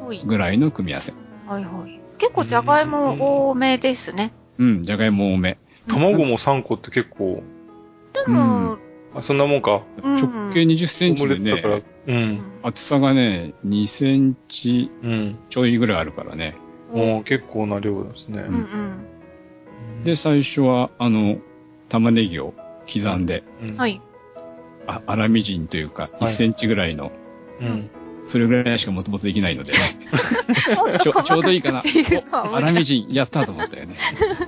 [0.05, 0.23] はい。
[0.25, 1.13] ぐらいの組み合わせ。
[1.47, 2.01] はいはい。
[2.19, 4.33] 結構じゃがいも多めですね。
[4.59, 5.59] うん、じゃがいも多め。
[5.89, 7.43] 卵も3個って結構、
[8.13, 8.79] でも、
[9.15, 9.83] あそんなもんか。
[10.03, 11.53] うん直径20センオチでね、。
[11.53, 11.83] う。
[12.07, 15.39] うんん厚さがね、2センチうん。
[15.51, 16.57] ちょいぐらいあるからね。
[16.93, 18.43] もう結構な量ですね。
[18.43, 20.05] うんうん。
[20.05, 21.39] で、最初は、あの、
[21.89, 22.55] 玉ねぎを
[22.93, 23.77] 刻んで、うん、。
[23.77, 24.01] はいい。
[24.87, 27.13] あ粗みじんというか、い1センチぐらいの、
[27.61, 27.91] うん。
[28.27, 29.73] それぐらいしかもともとできないので、
[31.03, 31.83] ちょちょうどいいかな。
[32.31, 33.97] 粗みじん、やったと思ったよね。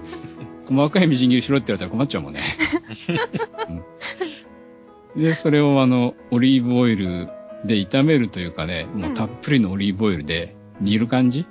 [0.69, 2.41] 細かいみじん切りしろって言われたら困っちゃうもんね。
[3.69, 3.83] うん
[5.17, 7.29] で、それをあの、オリーブオイル
[7.65, 11.47] で炒めるというかね、もうたっぷりのオリーブオイルで煮る感じ？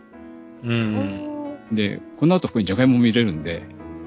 [0.64, 1.56] うん。
[1.72, 3.64] で、この後ここにじゃがいもも入れるんで、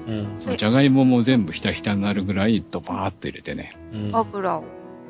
[0.07, 0.33] うん。
[0.37, 3.75] そのじゃがいもも全部ひたひたになるぐらいドバーッと入れてね。
[3.93, 4.15] うん。
[4.15, 4.65] 油を。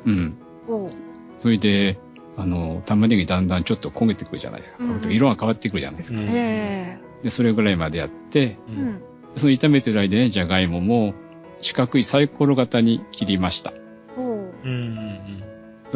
[0.06, 0.38] うん。
[1.38, 1.98] それで、
[2.38, 4.76] あの、玉ねぎだんだんちょっと焦げてくるじゃないですか。
[4.78, 6.20] うん色が変わってくるじゃないですか。
[6.20, 8.56] うんえで、それぐらいまでやって、え。
[8.68, 8.72] う。
[8.72, 9.02] うんん。
[9.34, 11.14] その炒めてる間にじゃがいもも
[11.60, 13.72] 四角いサイコロ型に切りました。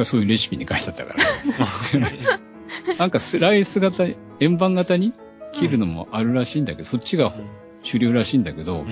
[0.05, 2.97] そういうレシピに書いてあったから。
[2.99, 4.07] なんかスライス型、
[4.40, 5.12] 円盤型に
[5.53, 7.32] 切るのもあるらしいんだけど、そっちが
[7.82, 8.84] 主流らしいんだけど、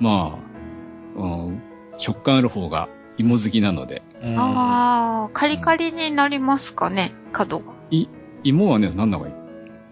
[0.00, 0.38] ま
[1.16, 1.62] あ、うん、
[1.98, 2.88] 食感ある方が
[3.18, 4.34] 芋好きなので、うん。
[4.38, 7.64] ああ、カリカリになりますかね、角が。
[8.44, 9.30] 芋はね、なんだかい？
[9.30, 9.32] い。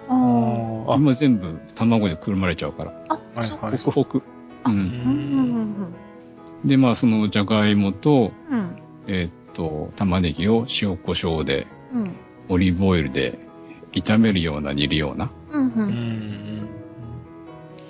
[0.08, 3.04] あーあ芋全部卵でくるまれちゃうから。
[3.08, 4.18] あ、はいそっかはいホクホク。
[4.18, 4.22] う。
[4.66, 5.94] うんんうん
[6.64, 8.76] で、まあ、そのじゃがいもと、うんうん。
[9.08, 12.12] えーっと、玉ねぎを塩コショウで、うん。
[12.48, 13.38] オリーブオイルで
[13.92, 15.30] 炒めるような煮るような。
[15.50, 15.72] うんう。
[15.76, 16.68] うんん。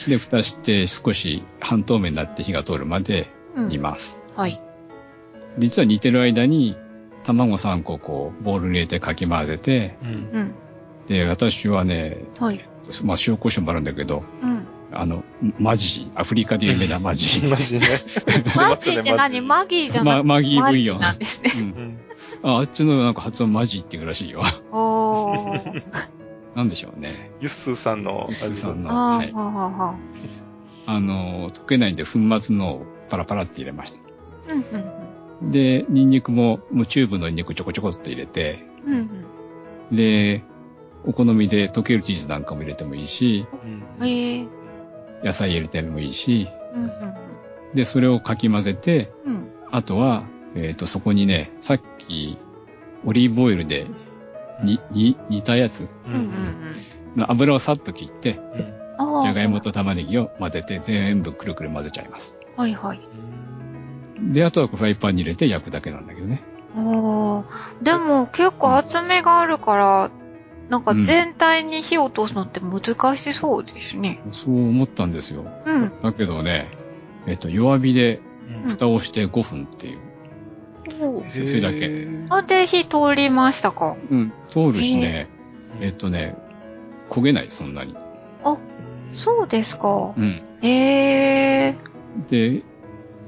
[0.09, 3.68] で、蓋して少し半透明になって火が通るまでうん。
[3.68, 4.20] 煮ます。
[4.34, 4.61] はい。
[5.59, 6.76] 実は煮てる間に、
[7.24, 10.11] 卵3個こう、ボウルに入れてかき混ぜて、うん。
[10.11, 10.54] うん。
[11.07, 12.61] で、私はね、はい。
[13.04, 14.66] まあ塩コショウもあるんだけど、うん。
[14.92, 15.24] あの、
[15.59, 17.44] マジ、アフリカで有名なマジ。
[17.48, 17.86] マジね。
[18.54, 19.40] マジって何？
[19.40, 21.00] マギーじゃなくてまマギーマジブイヨン。
[21.00, 21.50] なんですね。
[22.42, 24.42] ああっちのなんか発音マジっていうらしいよ。
[24.72, 25.82] おー。
[26.54, 27.32] なんでしょうね。
[27.40, 28.26] ユッスーさんの。
[28.28, 29.96] ユッスーさんのあはいーはあはあは
[30.86, 34.00] あの、溶けないんで粉末のをパラパラって入れました。
[34.50, 34.54] あ。
[34.54, 34.62] うんう
[35.02, 35.05] ん
[35.43, 38.95] で、ニンニクも、もうチューブのニンニクちょこちょこっと入れて、うん。
[38.95, 39.26] うん
[39.93, 40.43] で、
[41.05, 44.07] お好みで溶けるチーズなんかも入れてもいいし、うん。
[44.07, 44.49] ええ。
[45.22, 47.14] 野菜入れてもいいし、うんうん
[47.74, 49.34] で、それをかき混ぜて、うん。
[49.34, 49.51] うん。
[49.70, 50.24] あとは、
[50.55, 52.39] えっ、と、そこにね、さっき、
[53.05, 53.87] オリーブオイルで、
[54.62, 57.20] に、に、煮たやつううんうんうん。
[57.20, 58.41] の油をさっと切って、
[58.99, 59.22] うん。
[59.22, 62.39] じゃがいもと玉ねぎを混ぜて、全部くるくる混ぜちゃいます。
[62.57, 63.01] はいはい。
[64.20, 66.42] で、あとはフライパンに入れて焼くだけなんだけどね。
[66.76, 67.72] ああ。
[67.82, 70.10] でも結構厚みがあるから、
[70.68, 74.20] なんか全体に火を通すのって難しそうですね。
[74.32, 75.44] そう思ったんですよ。
[75.64, 75.92] うん。
[76.02, 76.68] だけどね、
[77.26, 78.20] えっ、と、弱火で
[78.62, 79.98] うん蓋をして5分っていう。
[81.00, 83.96] おーそれだけあ、で、火通りましたか？
[84.10, 85.26] うん、通るしね、
[85.80, 86.36] えっ、とね、
[87.10, 87.96] 焦げない、そんなに。
[89.12, 90.12] そうですか。
[90.16, 90.42] うん。
[90.62, 91.76] ええ
[92.28, 92.62] で、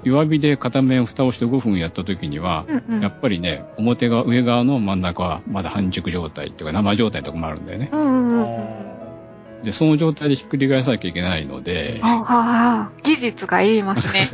[0.04, 3.00] 弱火で片面蓋をして5分やった時には、うんうん。
[3.00, 7.90] やっぱりね、表側、上側の真ん中はまだ半熟状態っていうか生状態のとこもあるんだよね。
[7.92, 9.62] うんうんうん。
[9.62, 14.26] で、その状態でひっくり返さなきゃいけないので、ああ、技術がいりますね。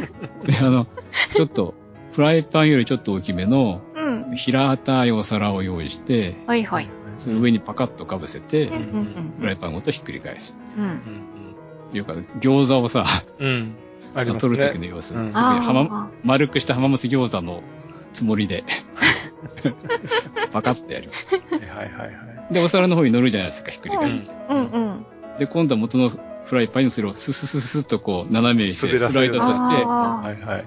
[0.46, 0.86] で、あの、
[1.34, 1.74] ちょっと、
[2.12, 4.36] フライパンよりちょっと大きめのうん。
[4.36, 6.88] 平たいお皿を用意して、はいはい。
[7.16, 10.58] その上にパカッとかぶせてうん、うんフライパンごとひっくり返す。
[10.78, 10.84] うん。
[10.84, 10.90] うん。
[10.90, 11.50] うん
[11.92, 13.04] いうか、餃子をさ、
[13.38, 13.74] うん。
[14.12, 14.20] うん。
[14.20, 14.88] あります取る時ね。
[14.88, 15.14] の様子。
[15.14, 17.62] うんあ浜丸くした浜松餃子の
[18.12, 18.64] つもりで、
[20.52, 21.10] パカッとやる。
[21.50, 22.04] はいはいは
[22.50, 22.54] い。
[22.54, 24.30] で、お皿の方に乗るじゃないですか、ひっくり返って。
[24.48, 24.54] あ。
[24.54, 25.06] うんうん。
[25.38, 30.64] で、今度は元のフライパンにそれをススススッとこう、斜めにして、スライドさせて、あはいはい。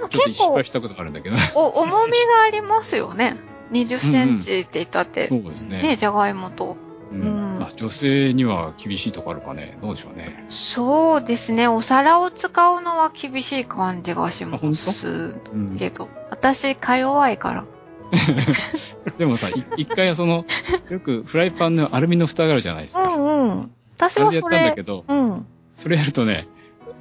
[0.00, 2.16] ーちょっと結構失敗したことがあるんだけど、お、重みが
[2.46, 3.36] ありますよね。
[3.72, 5.26] 20センチって言ったって。
[5.26, 5.82] そうですね。
[5.82, 6.76] ね、じゃがいもと。
[7.12, 7.49] ううんん。
[7.49, 7.70] んあ。
[7.74, 9.78] 女性には厳しいとこあるかね。
[9.82, 10.46] どうでしょうね。
[10.48, 11.68] そうですね。
[11.68, 16.08] お皿を使うのは厳しい感じがしまあ本すうん、けど。
[16.30, 17.64] 私、か弱いから。
[19.18, 20.44] でもさ、い一回その、
[20.90, 23.16] よくフライパンのアルミの蓋があるじゃないですうか。
[23.16, 23.70] んうん。
[23.96, 25.46] 私あれでやっはそれたんだけ、ど、うん。
[25.74, 26.48] それやるとね、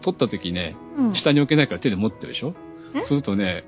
[0.01, 1.15] 取った時ね、うん。
[1.15, 2.53] 下に置けないから手で持ってるでしょ？
[2.93, 3.63] そうするとね、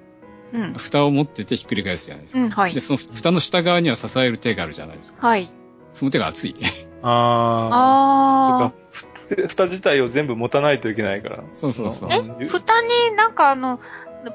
[0.54, 0.74] うん。
[0.74, 2.44] 蓋を持っててひっくり返すじゃないですか。
[2.44, 2.82] うん、はいで、。
[2.82, 5.28] その蓋の下側には支える手があるじゃないですか。
[5.28, 5.50] はい。
[5.94, 6.56] その手が熱い。
[7.04, 8.56] ああ。
[8.56, 8.76] あそっか。
[9.30, 11.44] ふ蓋自体を全部持たないといけないから。
[11.56, 12.10] そうそうそう。
[12.12, 13.80] え、蓋になんかあの、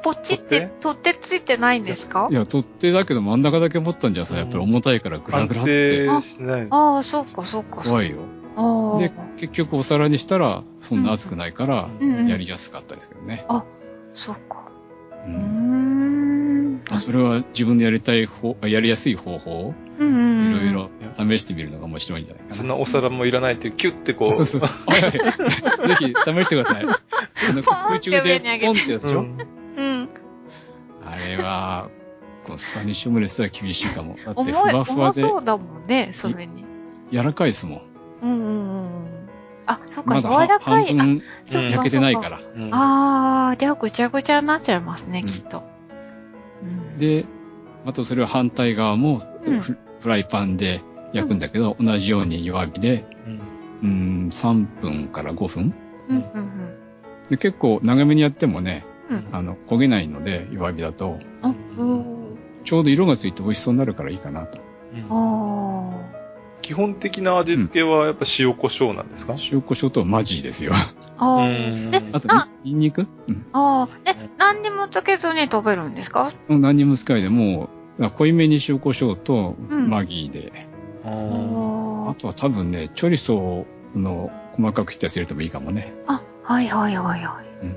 [0.03, 2.29] ポチって取っ、取ってついてないんですか？
[2.31, 6.67] いや、取っ手だけど真ん中だけ持ったんじゃさ、やっぱり重たいからグラ安グラって定しない。
[6.71, 7.83] ああ、そうか、そうか。
[7.83, 8.17] 怖いよ。
[8.57, 8.99] ああ。
[8.99, 13.45] で、結局お皿にしたら、そんな熱くないから、うんうんやりやすかったですけどね。
[14.15, 14.63] そうか。
[15.27, 16.81] ううーん。
[16.97, 19.75] それは自分でやりたい方、やりやすい方法？
[19.99, 22.57] いろいろ試してみるのが面白いんじゃないかな。
[22.57, 24.33] そんなお皿もいらないっていう、キュッてこう。
[24.33, 24.71] そうそうそう。
[24.87, 25.19] はいはいぜ
[25.99, 26.87] ひ試してください。
[27.65, 29.39] 空中でポンってやつでしょ、うん
[29.77, 30.09] うん。
[31.05, 31.89] あれは、
[32.45, 34.17] このスパニッシュオムレツは厳しいかも。
[34.25, 36.65] だってふわふわで重そうだもんね、それに。
[37.13, 37.83] 柔らかいですもん。
[38.23, 39.29] うんうんうんうん。
[39.67, 40.85] あ、そっか、柔まだはらかい。
[40.85, 42.41] あ、半分焼けてないから。
[42.55, 45.63] うんあー、じゃあぐちゃぐちゃになっちゃいますね、うんきっと。
[46.63, 47.27] うん、で、
[47.85, 49.61] またそれを反対側もうん
[49.99, 50.81] フフライパンで
[51.13, 53.41] 焼くんだけど、同じように弱火で、うん
[53.83, 53.87] う
[54.27, 55.75] ん、3分から5分。
[56.09, 56.75] うん、うん、うん。
[57.29, 62.39] で結構長めにやってもね、うんあの、焦げないので、弱火だと、あ、うん。
[62.65, 64.59] ちょうど色がついて美味しそうになるからいいかなと。
[64.95, 66.07] うんあ
[66.63, 69.37] 基本的な味付けはやっぱ塩コショウなんですか？
[69.53, 70.73] 塩コショウとマジですよ。
[70.73, 70.77] ー。
[71.19, 71.91] あうー。
[71.91, 72.29] んえ、あと
[72.65, 73.47] ニンニクうん。
[73.53, 74.11] あー。
[74.11, 76.33] え、何にもつけずに食べるんですか？
[76.49, 77.69] もう何にも使いでもう、
[77.99, 80.53] 濃いめに塩コショウとうんマギーで、
[81.05, 85.95] ああーーあとは多分ね、チョリソーの細かく切ったやつ入れてもいいかもね。
[86.07, 87.67] あ、はいはいはいはい。
[87.67, 87.77] うん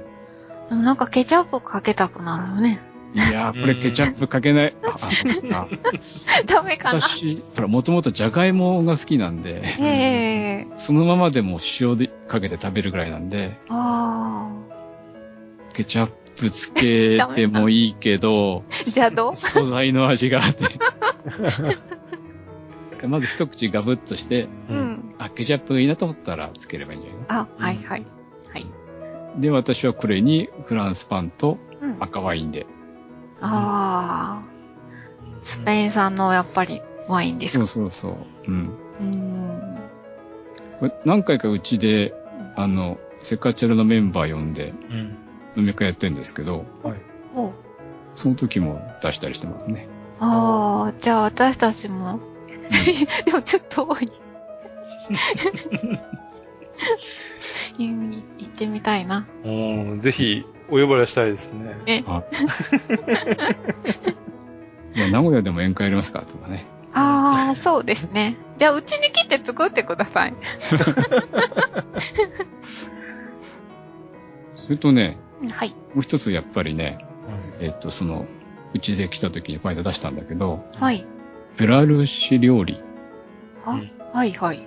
[0.69, 2.79] でもなんかケチャップかけたくなるよね。
[3.15, 4.75] いやー、これケチャップかけない。
[4.85, 5.67] あ、あ、そっか。
[6.45, 14.47] ダメかな私、ほら、もともとジャガイモが好きなんで、ええそのままでも塩でかけて食べるぐらいなんで、あ
[15.73, 18.89] ケチャップつけてもいいけど、 あ。
[18.89, 20.63] じゃあどう素材の味があって。
[23.07, 24.73] まず一口ガブッとして、う。
[24.75, 25.15] ん。
[25.19, 28.05] あ、ケチャップがいいなと思ったらつければいいんじゃないあ、はいはい。
[28.51, 28.65] はい。
[29.35, 31.95] ので、私はこれにフランスパンとうん。
[32.01, 32.65] 赤ワインで。
[33.41, 34.49] ああ。
[35.43, 37.65] スペイン産のやっぱりワインですか？
[37.67, 38.17] そうそうそ
[38.47, 38.51] う。
[38.51, 38.69] うん。
[38.99, 39.79] うーん。
[40.81, 42.13] これ何回かうちで、
[42.57, 45.17] あの、セカチェラのメンバー呼んでうん
[45.59, 46.65] 飲み会やってるんですけど、
[47.35, 47.53] お
[48.15, 49.87] その時も出したりしてますね。
[50.19, 52.19] ああ、じゃあ私たちも。
[53.25, 54.11] でもちょっと多い。
[57.79, 59.25] うん行ってみたいな。
[59.43, 61.75] うんぜひ、お呼ばれしたいですね。
[61.85, 62.23] え、あ
[64.95, 66.65] いや、名古屋でも宴会やりますかとかね。
[66.93, 68.37] ああ、そうですね。
[68.57, 70.33] じゃあうちに来て作ってください。
[74.55, 75.69] それとね、うんはい。
[75.69, 76.99] もう一つやっぱりね、
[77.61, 78.25] えっと、その、
[78.73, 81.05] うちで来た時にこの間出したんだけど、はい。
[81.57, 82.81] ベラルーシ料理
[83.65, 84.65] あ、うんはいはい。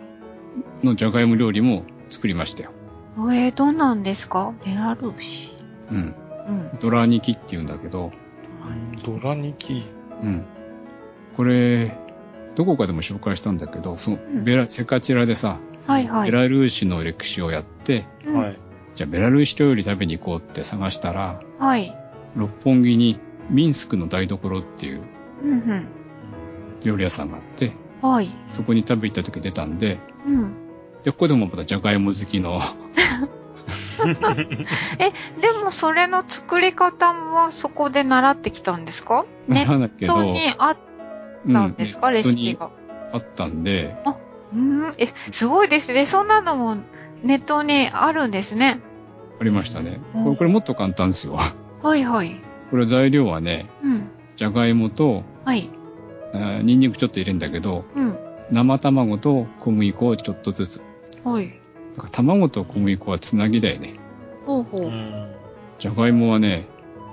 [0.82, 2.70] のジャガイモ料理も作りましたよ。
[3.16, 4.54] えー、どんなんですか？
[4.64, 5.56] ベラルーシ。
[5.90, 6.14] うん。
[6.48, 6.78] うん。
[6.80, 8.10] ドラニキって言うんだけど、
[9.04, 9.84] ドラニキ。
[10.22, 10.44] うん。
[11.36, 11.96] これ、
[12.54, 16.30] どこかでも紹介したんだけど、その、んベラ、セカチェラでさ、はいはい。
[16.30, 18.58] ベラルーシの歴史をやって、うんはい。
[18.94, 21.96] じゃあベラルーシ料理食べに行こうって探したら、はい。
[22.36, 23.18] 六本木に
[23.50, 25.02] ミンスクの台所っていう
[25.42, 25.86] うん
[26.84, 27.72] 料理屋さんがあって、
[28.02, 28.10] うん。
[28.10, 28.28] はい。
[28.52, 30.54] そこに食べ行った時出たんで、うん。
[31.04, 32.60] で、ここでもまたジャガイモ好きの、
[35.40, 39.24] でもそれの作り方はそこで習ってきたんですか？
[39.48, 40.76] ネットにあっ
[41.52, 42.54] たんですか、うんレシピ。
[42.54, 42.70] が。
[43.12, 43.96] あったんで、
[44.54, 44.92] うん。
[44.98, 46.06] え、すごいですね。
[46.06, 46.76] そんなのも
[47.22, 48.80] ネットにあるんですね。
[49.40, 50.00] ありましたね。
[50.14, 51.38] うんこれこれもっと簡単ですよ。
[51.82, 52.40] はいはい。
[52.70, 54.08] これ材料はね、うん。
[54.36, 55.70] じゃがいもと、はい。
[56.32, 58.18] あーニンニクちょっと入れるんだけど、うん。
[58.50, 60.82] 生卵と小麦粉をちょっとずつ。
[61.24, 61.48] はい。
[61.96, 63.94] だから卵と小麦粉はつなぎだよね。
[64.46, 64.82] ほうほう。
[64.82, 65.32] うん
[65.78, 66.66] じゃがいもはね、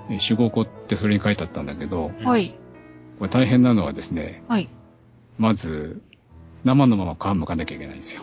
[0.08, 2.56] え4、5個ってそれに書いてあったんだけど、はい。
[3.18, 4.68] これ大変なのはですね、はい。
[5.38, 6.00] まず、
[6.64, 8.22] 生のまま皮むかなきゃいけないんですよ。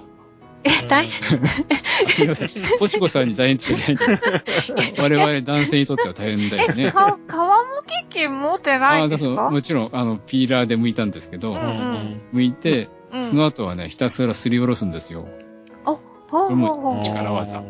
[0.67, 1.47] え、大変？
[2.07, 2.49] すいません。
[2.79, 4.19] ポチコさんに大変っちゃいけない。
[4.99, 6.91] 我々男性にとっては大変だよえ、ね。
[6.91, 7.37] か、皮む
[8.09, 9.41] き器持ってないんですか？
[9.43, 13.23] そうもちろん、あの、ピーラーで剥いたんですけど、うんうん剥いて、うん。
[13.25, 15.27] その後はね、ひたすらすりおろすんですよ。
[15.85, 15.99] ほう
[16.29, 17.05] ほうほう。
[17.05, 17.63] 力技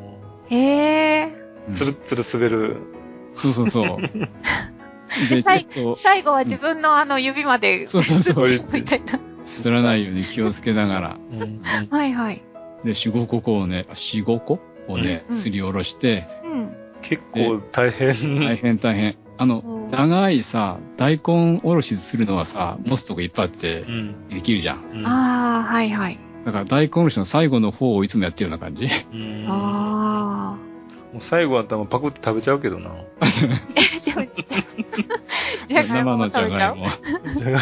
[0.50, 1.26] へえ。
[1.68, 2.78] うんつるつる滑る。
[3.36, 3.98] そうそうそう。
[5.44, 8.46] 最最後は自分のあの指まで、そうそうそう。
[8.74, 9.20] みたいな。
[9.44, 11.18] すらないように気をつけながら。
[11.92, 12.42] はいはい。
[12.88, 16.76] で、四五個をね、四五個をね、うんすりおろして、うん。
[17.02, 18.40] 結構大変。
[18.40, 19.16] 大変大変。
[19.38, 24.84] あの、うん長いさ、大根おろしするのはさ、持つとこいっぱいあってう、んできるじゃん。
[24.94, 26.20] うんああ、はいはい。
[26.46, 28.86] だから大根おろしの最後の方をいつもやってるような感じ。
[28.86, 29.97] うんあ
[31.18, 32.92] もう最後は多分パクって食べちゃうけどな。
[32.92, 32.94] あ。
[32.94, 33.56] でも、
[35.66, 36.76] じゃがいもも生のじゃ食べちゃう？
[36.76, 36.86] がいも。
[37.40, 37.60] じゃが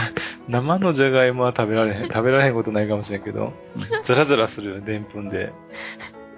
[0.50, 2.04] 生のじゃがいもは食べられへん。
[2.04, 3.54] 食べられへんことないかもしれんけど、
[4.04, 5.54] ザラザラするよ、でんぷんで。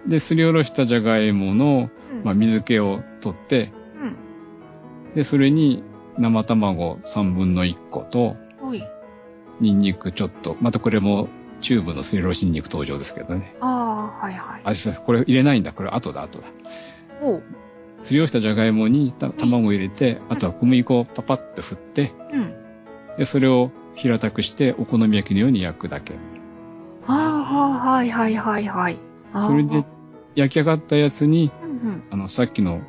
[0.05, 4.15] で、すりおろしたじゃがいもの、うんまあ、水気を取って、うん。
[5.15, 5.82] で、それに
[6.20, 8.38] 生卵3分の1個と。
[9.59, 11.30] ニンニクちょっと、またこれも
[11.61, 13.55] チューブのすりおろしニンニク登場ですけどね。
[13.59, 14.61] ああ、はいはい。
[14.63, 15.74] あ、そうこれ入れないんだ。
[15.74, 16.47] これ後だ、後だ。
[18.03, 22.53] すりおろしたじゃがいもにた卵を入れて、あとは小麦粉をパパッと振って、うん。
[23.18, 26.13] で、それを平たくしてお好み焼きのように焼くだけ。
[27.07, 28.99] ああ、はいはいはいはい。
[29.34, 29.86] あーそれで、
[30.36, 32.82] 焼き上がったやつに、うんあの、さっきの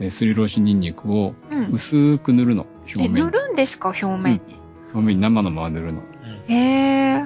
[0.00, 1.58] えーすりおろしニンニクをうん。
[1.58, 1.72] うん。
[1.72, 2.66] 薄く塗るの。
[2.94, 3.30] 表え、面に。
[3.30, 4.40] 塗るんですか表面に？
[4.94, 6.02] 表面に生のまま塗るの。
[6.46, 6.54] へ
[7.16, 7.24] え。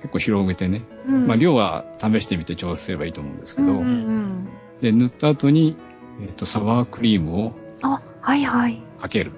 [0.00, 0.82] 結構広げてね。
[1.06, 1.26] うん。
[1.26, 4.48] まあ、量は試してみて調整すればいいと思うんですけど、うんうんうん。
[4.82, 5.76] で、塗った後に、
[6.20, 7.52] えっ、と、サワークリームを
[7.82, 8.82] あ、はいはい。
[8.98, 9.32] かける。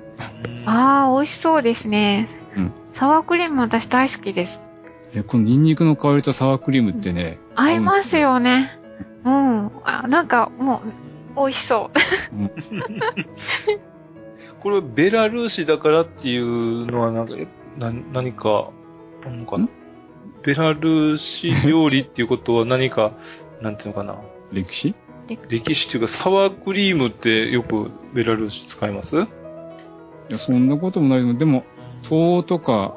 [0.66, 2.26] ああ、美味しそうですね。
[2.56, 4.62] うんサワークリーム私大好きです。
[5.12, 8.78] で、このニンニクの香りとサワークリームってね、合いますよね。
[9.24, 9.70] うん。
[9.84, 10.80] あ、なんかも
[11.36, 11.96] う、美味しそう。
[14.62, 18.70] これベラルーシだからっていうのはなんか、えな何か、
[19.26, 19.64] あんのかな？
[19.64, 19.68] ん？
[20.44, 23.14] ベラルーシ料理っていうことは何か、
[23.60, 24.14] なんていうのかな？
[24.52, 24.94] 歴史？
[25.48, 29.16] 歴史っていうかサワークリームってよくベラルーシ使います？
[29.16, 29.26] い
[30.28, 31.64] や、そんなこともないけど、でも、
[32.02, 32.96] 東欧とか、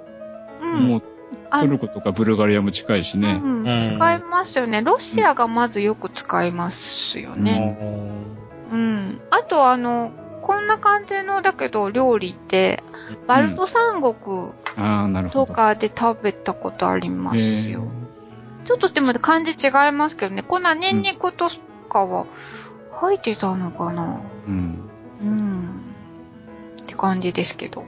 [0.61, 0.88] うん。
[0.88, 1.03] もう
[1.49, 3.41] あトルコとかブルガリアも近いしね。
[3.43, 4.82] うんうん使いますよね。
[4.82, 7.78] ロシアがまずよく使いますよね。
[8.71, 9.21] うん。
[9.30, 10.11] あと、あの、
[10.41, 12.84] こんな感じの、だけど、料理って、
[13.28, 14.15] バルト三国。
[15.32, 17.88] とかで食べたことありますよ。
[18.63, 20.43] ちょっとでも感じ違いますけどね。
[20.43, 21.49] こんなニンニクと
[21.88, 22.25] かは
[22.91, 24.21] 入ってたのかな？
[24.47, 24.79] うん。
[25.21, 25.81] うん。
[26.81, 27.85] って感じですけど。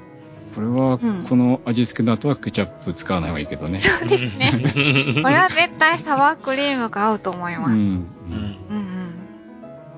[0.56, 3.80] これは、うんこの味付けの後はケチャップ使わない方がいいけどね。
[3.80, 4.52] そうですね。
[5.22, 7.72] これは絶対サワークリームが合うと思います。
[7.72, 7.80] うん。
[7.80, 9.14] うんうんうん。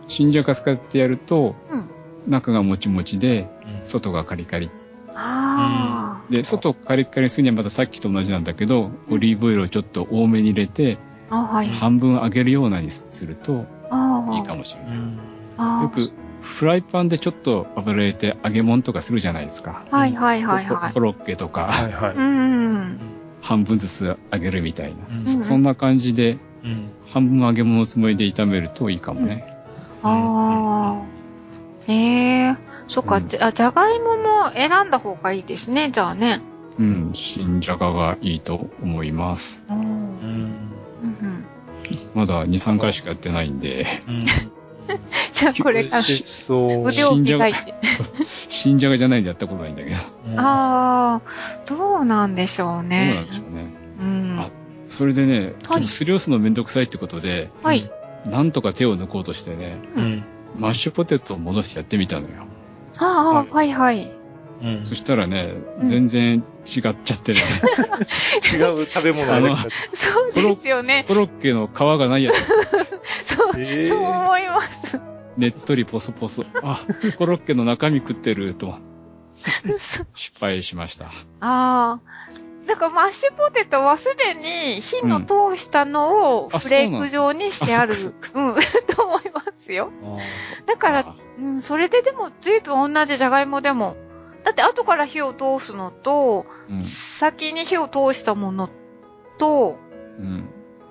[0.08, 1.90] 新じゃが使ってやると、うん。
[2.28, 3.50] 中がもちもちで、
[3.84, 4.70] 外がカリカリ。
[5.16, 10.98] あで、外カリカリにするにはまたさっきと同じなんだけど、オリーブオイルをちょっと多めに入れて、
[11.30, 11.38] あ。
[11.38, 11.70] あ、はい。
[11.70, 13.81] 半分揚げるようなにするとああ。
[14.36, 14.98] いいかもしれない。
[15.58, 16.02] あよく、
[16.42, 19.84] フライパンでちょっと油入れて揚げ物とかするじゃないですか。
[19.92, 21.00] はいはいはいはいコ。
[21.00, 22.16] ロッケとか、はいはい。
[22.16, 23.00] うんうん。
[23.42, 25.18] 半分ずつ揚げるみたいな。
[25.18, 29.46] うんそそんな感じで、うん半分揚げ物のつもりで炒めるといいかもね。
[30.04, 31.92] ああ。
[31.92, 32.56] ええ
[32.88, 36.42] そっか、うんじゃ、じゃがいもも選んだ方がいいですね、じゃあね。
[36.78, 39.64] うん、新じゃががいいと思います。
[39.70, 39.78] うん。
[39.78, 40.51] うんうん。
[42.14, 44.20] まだ2、3回しかやってないんで、うん
[45.32, 46.88] じゃあこれから美味しそう。
[46.88, 47.74] 腕を磨いて。
[48.50, 49.96] 新じゃがじゃないんでやったことないんだけど。
[50.28, 51.22] うんああ、
[51.66, 53.34] どうなんでしょうどうなんねで。
[53.34, 53.66] しょうね。
[54.00, 54.38] うん。
[54.40, 54.46] あ
[54.88, 57.90] それでね、ちょはいっとすりおろすのめんどくさいってことで、はい。
[58.26, 60.26] なんとか手を抜こうとしてね、うん
[60.58, 62.46] マッシュポテトを戻してやってみたのよ。
[62.98, 64.12] ああ、はいはい。
[64.64, 67.40] うんそしたらね、うん全然違っちゃってね、
[68.54, 71.06] 違う食べ物ができたそうですよね。
[71.08, 72.38] コロッケの皮がないやつ、
[73.36, 75.02] そう、えーそう思います。
[75.38, 76.46] ねっとりポソポソ。
[76.62, 76.80] あ、
[77.18, 78.92] コロッケの中身食ってると思って
[80.14, 81.06] 失敗しました。
[81.06, 82.00] ああ。
[82.68, 87.94] だからマッシュポテトはすでに火の通したのをフレーク状にしてある。
[87.94, 88.56] あそううん、
[88.96, 89.92] と思いますよ。
[90.04, 90.18] あ
[90.68, 93.96] だからあ、うん、それででも随分同じじゃがいもでも。
[94.44, 96.84] だって後から火を通すのと、うん。
[96.84, 98.70] 先に火を通したもの
[99.38, 99.78] と、
[100.20, 100.46] うん。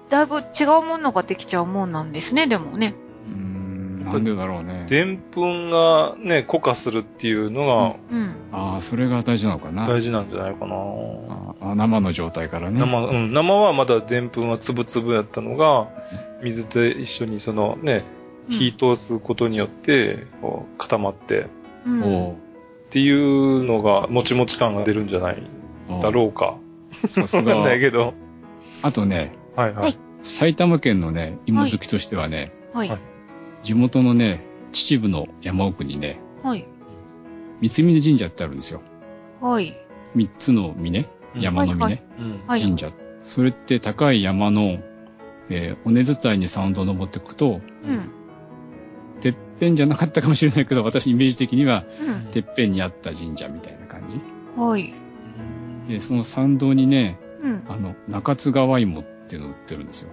[0.09, 2.95] だいぶ違うものができちゃうもんなんですね、でもね。
[3.29, 4.87] うーん、なんでだろうね。
[4.89, 8.37] でんぷんがね、固化するっていうのうん。
[8.53, 9.87] ああ、それが大事なのかな。
[9.87, 10.75] が大事なんじゃないかな。
[11.61, 12.81] ああ生の状態からね。
[12.81, 15.89] 生、うん、生はまだでんぷんはつぶつぶやったのが、
[16.43, 18.21] 水と一緒にそのね、うん
[18.51, 20.27] 火通すことによって、
[20.77, 21.47] 固まって、
[21.87, 22.37] うん。
[22.91, 25.41] っていうのが、もちもち感が出るんじゃない
[26.03, 26.57] だろうか。
[26.93, 28.15] さすわかんないが、けど。
[28.83, 29.99] あとね、はいははいい。
[30.23, 32.99] 埼玉県のね、芋好きとしてはね、はいはい。
[33.63, 36.67] 地元のね、秩父の山奥にね、はい。
[37.61, 38.83] 三峯神社ってあるんですよ。
[39.41, 39.73] はい。
[40.17, 41.07] 三つの峰？
[41.37, 42.41] 山の峰、うん。
[42.49, 42.61] はい。
[42.61, 42.91] 神社。
[43.23, 44.81] それって高い山の、
[45.49, 48.11] えー尾根伝いにサウンドを登っていくと、うん。
[49.61, 52.31] ぺんじゃなかったかもしれないけど、私イメージ的には、うん。
[52.33, 54.21] てっぺんにあった神社みたいな感じ。
[54.61, 54.93] はい。
[55.89, 57.63] で、その参道にね、うん。
[57.69, 60.11] あの、中津川芋っていうのを売ってるんですよ。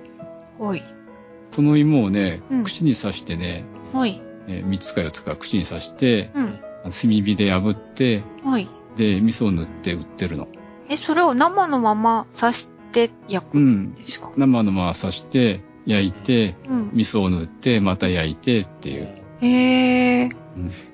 [0.59, 0.83] はい。
[1.55, 4.21] この芋をねうん、口に刺してね、はい。
[4.47, 6.59] え3つか4つか口に刺して、うん。
[6.83, 8.69] 炭火で炙って、はい。
[8.95, 10.47] で、味噌を塗って売ってるの。
[10.89, 14.31] え、それを生のまま刺して焼くんですか？
[14.37, 16.89] 生のまま刺して、焼いて、うん。
[16.93, 19.15] 味噌を塗って、また焼いてっていう。
[19.41, 20.29] へえ。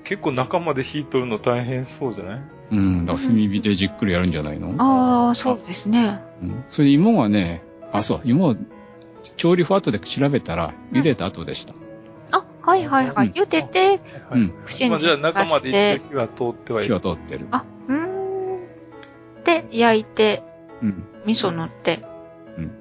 [0.04, 2.42] 結構中まで火取るの大変そうじゃない？
[2.72, 6.20] うん、だから炭火でじっくりやるんじゃないの、ああ、そうですね。
[6.42, 8.56] うん、それで芋はね、あ、そう、芋は、
[9.38, 11.74] 調理法後で調べたら、茹でた後でした。
[12.32, 13.32] あ、はいはいはい。
[13.32, 14.42] 茹でて、はい。
[14.42, 16.96] うん串にまあ、じゃあ中ま刺してで火は通ってはい火る。
[16.96, 17.48] は通ってる。
[17.52, 18.60] あ、うーん。
[19.46, 20.44] で、焼いて、
[20.82, 21.04] うん。
[21.26, 22.04] 味噌塗って。
[22.58, 22.72] うん。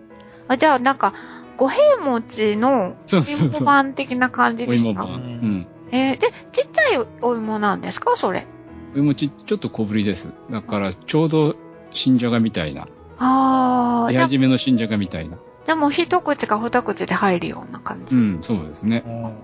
[0.48, 1.12] あ、じゃあなんか、
[1.58, 3.48] 五平餅のおそうそうそう。
[3.60, 4.90] 芋版的な感じおですか？
[4.90, 5.14] 芋版。
[5.14, 5.66] うん。
[5.90, 8.46] えーで、ちっちゃいお芋なんですかそれ？
[8.94, 10.30] お芋ち、ちょっと小ぶりです。
[10.50, 11.54] だから、ちょうど
[11.92, 12.86] 新じゃがみたいな。
[13.18, 15.36] ああ、じゃあ、出始めの新じゃがみたいな。
[15.66, 18.16] でも一口か二口で入るような感じ。
[18.16, 19.04] うん、そうですね。
[19.06, 19.34] うん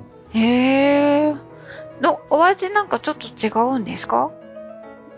[0.40, 1.34] へえ。
[2.00, 4.30] の、お味なんかちょっと違うんですか？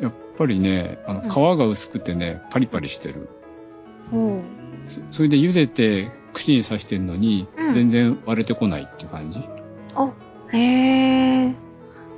[0.01, 3.28] やっぱりね、あうんの、皮が薄くてね、パリパリしてる。
[4.12, 4.41] おう
[4.86, 9.39] そそれで茹でて口に刺してるのに、うん全然割れてこないって感じ？
[9.95, 10.11] あ、
[10.53, 11.55] へえ。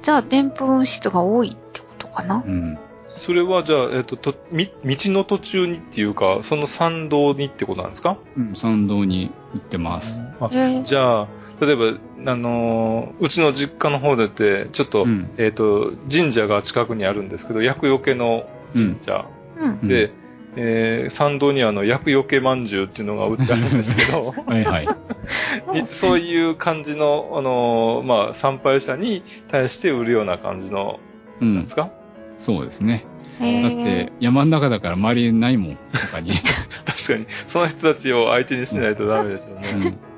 [0.03, 2.43] じゃあ、でんぷん質が多いってことかな？
[2.47, 2.79] うん。
[3.19, 8.17] それはじゃあ、えっと、と、み、道の途中にっていうか、その参道にってことなんですか？
[8.37, 10.23] うん、参道に売ってます。
[10.41, 10.83] あへえ。
[10.85, 11.29] じゃあ、
[11.61, 15.31] 例えば、あのーうちの実家の方でって、ちょっと、うん。
[15.37, 19.27] えっ、と、神社が近くにあるんですけど、厄除けの神社、
[19.59, 19.79] うん。
[19.83, 20.11] うんで、
[20.57, 24.89] えー参道にはあの、厄除けまんじゅうっていうのが売ってあるんですけど、 はいはい。
[25.73, 31.01] にそういう感じの、あのーまあ、参拝者に対して売るような感じの、
[31.41, 31.69] うんなんで。
[31.69, 31.91] すか、
[32.39, 33.03] そうですね。
[33.41, 35.79] だって、山の中だから周りにないもん、
[36.13, 36.33] 他に。
[36.85, 39.87] 確かに、その人たちを相手にしないとダメでしょうね。
[39.87, 40.13] うん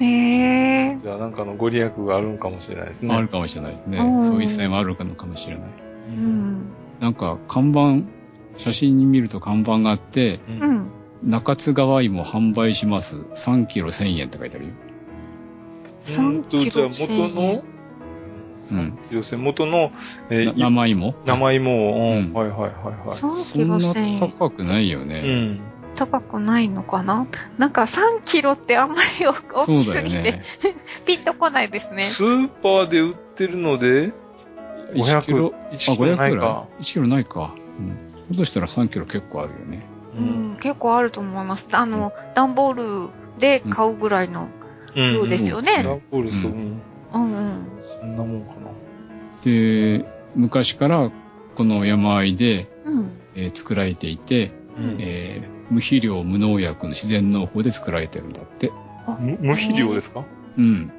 [0.00, 0.98] へえ。
[1.00, 3.14] じゃあ、なんかのご利益があるんかもしれないですね。
[3.14, 3.98] あるかもしれないですね。
[3.98, 5.64] うんそういう一切もあるのかもしれない。
[6.08, 6.62] うん。
[7.00, 8.04] なんか、看板、
[8.56, 10.52] 写真に見ると看板があって、う。
[10.52, 10.86] うんん。
[11.24, 13.20] 中津川芋販売します。
[13.34, 14.72] 3キロ1000円って書いてあるよ。
[16.04, 17.64] 3キロじゃあ元の、
[18.70, 18.98] うん。
[19.08, 19.92] キロ線元の、
[20.30, 23.16] えなー、生芋生芋を、ううんん、はいはいはいはい。
[23.16, 24.18] 3そんなキロ1000円。
[24.18, 25.20] 高くないようね。
[25.20, 25.60] ん。
[25.94, 27.26] 高くないのかな？
[27.58, 29.34] なんか3キロってあんまり大
[29.66, 30.42] きすぎて、ね。
[31.06, 32.04] ピンとこないですね。
[32.04, 34.12] スーパーで売ってるので、
[34.94, 37.54] 1キロ、500、あ、1キロ500ないかぐらい？?1 キロないか。
[37.78, 38.11] うん。
[38.30, 39.82] だとしたら3キロ結構あるよね。
[40.18, 40.20] う。
[40.22, 41.68] ん、結構あると思います。
[41.72, 44.48] あの、段ボールで買うぐらいの
[44.94, 45.14] うん。
[45.14, 45.82] 量ですよね。
[45.82, 46.82] ダンボール、そう、ううん。
[47.14, 47.66] うんうん。
[48.00, 48.70] そんなもんかな。
[49.44, 50.04] で、
[50.34, 51.10] 昔から
[51.56, 53.10] この山あいで、うん。
[53.34, 58.70] えー作られていて、うんえー無肥料無農薬の自然農法で作られてるんだって。
[59.20, 60.22] 無無肥料ですか？
[60.58, 60.90] うん。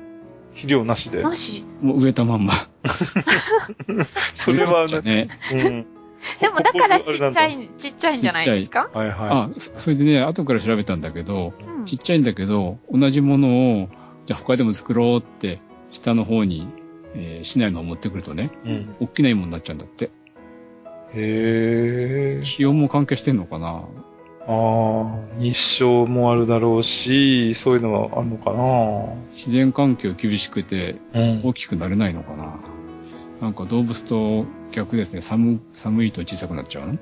[0.51, 1.21] 肥料なしで。
[1.21, 1.63] なし。
[1.81, 2.53] もう植えたまんま。
[4.33, 5.27] それはね。
[5.51, 5.85] うん。
[6.41, 8.89] でもだからちっちゃい、 ちっちゃいんじゃないですか？
[8.93, 8.99] だ。
[8.99, 13.89] はいはあ、そそれでね、後から調べたんだけど、うんちっちゃいんだけど、同じものを、
[14.25, 15.59] じゃあ他でも作ろうって、
[15.91, 16.67] 下の方に、
[17.15, 18.69] えー市内の方持ってくるとね、い。
[18.69, 18.95] うん。
[19.01, 20.05] 大きな芋になっちゃうんだって。
[21.15, 22.41] へえ。
[22.43, 23.83] 気温も関係してんのかな？
[24.45, 28.51] ああ、日照もあるだろうし、そういうのはあるのか
[29.29, 32.59] 自然環境厳しくてなうん大きくなれないのかな？
[33.41, 35.22] なんか動物と逆ですね。
[35.22, 36.97] 寒、寒いと小さくなっちゃうの？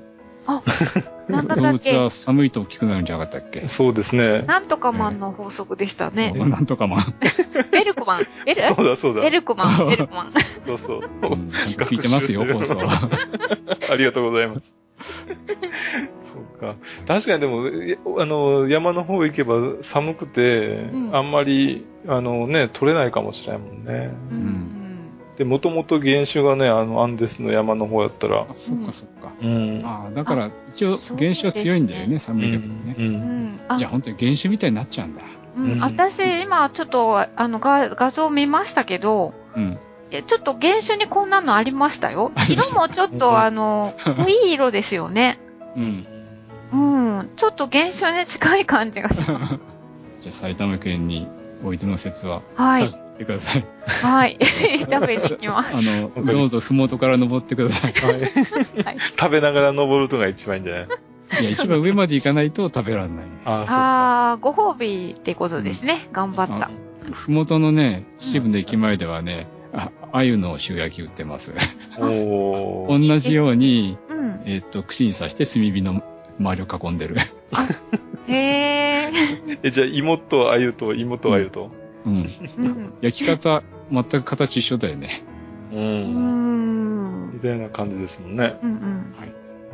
[1.28, 1.96] なんだ動物だっけ？
[1.96, 3.68] は寒いと大きくなるんじゃなかったっけ？
[3.68, 4.42] そうですね。
[4.42, 6.32] なんとかマンの法則でしたね。
[6.32, 7.06] なんとかまあ、
[7.70, 8.26] ベルクマン。
[8.44, 9.30] ベル、そうだそうだベ。
[9.30, 9.88] ルクマン。
[9.88, 10.32] ベルクマン。
[10.66, 10.98] そうそう。
[10.98, 11.02] う
[11.36, 13.08] ん聞いてますよ、放送は。
[13.90, 14.74] ありがとうございます。
[16.32, 16.74] そうか。
[17.06, 24.10] 確かにでも、えあの、山の方行けば寒くて、うんあんまり、あのね、取れないかもしれないもんね。
[24.30, 24.78] うん
[25.36, 29.32] で、もともと原種がね、あの、アンデスの山の方やったらあ、、そっかそっか。
[29.40, 29.82] うん。
[29.84, 32.92] ああ、だから、一応、原種は強いんだよね、寒い時うにね。
[32.94, 32.96] ん。
[32.98, 33.60] うん。
[33.68, 35.22] あじゃあ、本当に原種みたいになっちゃうんだ。
[35.56, 39.78] うんうん私、今、ちょっと、あの、画画像見ましたけど、うん。
[40.10, 45.38] えちょっと原種にこんなのありましたよ色もちょっと、あの、濃い色ですよね。
[45.74, 46.06] うん。
[46.72, 46.76] う
[47.22, 47.30] ん。
[47.36, 49.58] ちょっと現象に近い感じがします。
[50.20, 51.26] じゃあ埼玉県に
[51.64, 53.01] おいての説は、はい。
[53.12, 53.64] 食べてください。
[53.86, 54.38] はい。
[54.90, 55.76] 食べに行きます。
[55.76, 57.92] あの、どうぞふもとから登ってください。
[57.92, 58.98] はい。
[59.18, 60.86] 食べながら登るのが一番いいんじゃない？
[61.40, 63.24] いや、一番上まで行かないと食べられない。
[63.44, 66.08] あああ、ご褒美ってことですね。
[66.12, 66.70] 頑張った。
[67.12, 71.54] ふもとのね、秩父の駅前ではね、あ、鮎の塩焼き売ってます。
[71.56, 71.60] あ、
[71.98, 72.06] そうか。
[72.10, 73.18] お同ー。
[73.18, 74.40] じように、うん。
[74.44, 76.02] えっと、串に刺して炭火の
[76.38, 77.16] 周りを囲んでる。
[78.28, 79.10] へえ。
[79.62, 81.70] え、じゃあ、芋と鮎と芋と鮎と？
[82.06, 82.28] うん。
[82.58, 82.94] うん。
[83.00, 85.22] 焼き方、全く形一緒だよね。
[85.72, 85.76] う。
[85.76, 87.32] うんん。
[87.34, 88.58] みたいな感じですもんね。
[88.62, 89.14] うんうん。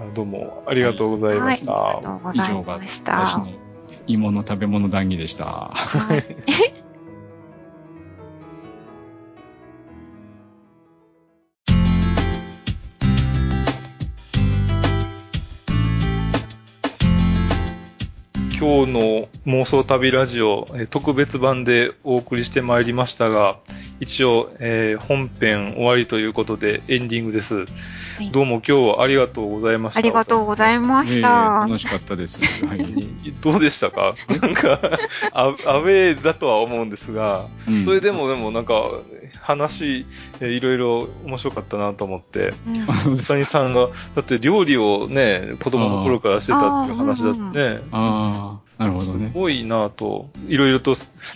[0.01, 1.59] あどうも、ありがとうございまはい。
[1.59, 1.73] した。
[1.73, 3.39] ありがとうござい以上がまし私た。
[3.39, 3.49] の
[4.07, 5.45] 芋の食べ物談義でした。
[5.75, 6.37] はい。
[18.59, 23.59] 今日の妄想旅ラジオ、えー特別版でお送りしてまいりましたが、
[24.01, 27.67] 一応、えー本編終わりということでエンディングです。
[28.21, 29.99] いどうも今日はありがとうございました。
[29.99, 31.61] ありがとうございましええた。
[31.69, 32.67] 楽しかったです。
[32.67, 32.79] はい。
[33.41, 34.15] どうでしたか？
[34.43, 34.81] なんか
[35.33, 38.83] ア、アウェーだとは思うんですが、うんそれでもでもなんか、
[39.41, 40.05] 話、
[40.41, 42.53] えーいろいろ面白かったなと思って、
[43.07, 47.81] うん谷さんが、だって料理をね、子供の頃からしてたっていう話だってね、
[48.79, 49.39] なるほどねす。
[49.39, 50.95] ごいなと、いろいろと、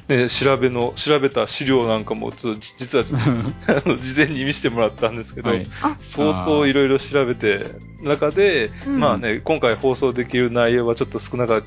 [0.09, 3.31] ね、調べの、調べた資料なんかも、ちょっとじ実はちょっと
[3.73, 5.67] あの事前に見せてもらったんですけど、はい。
[5.99, 7.67] 相当いろいろ調べて、
[8.03, 11.67] 中で、うんまあね、今回放送できる内容はちょっと少なかった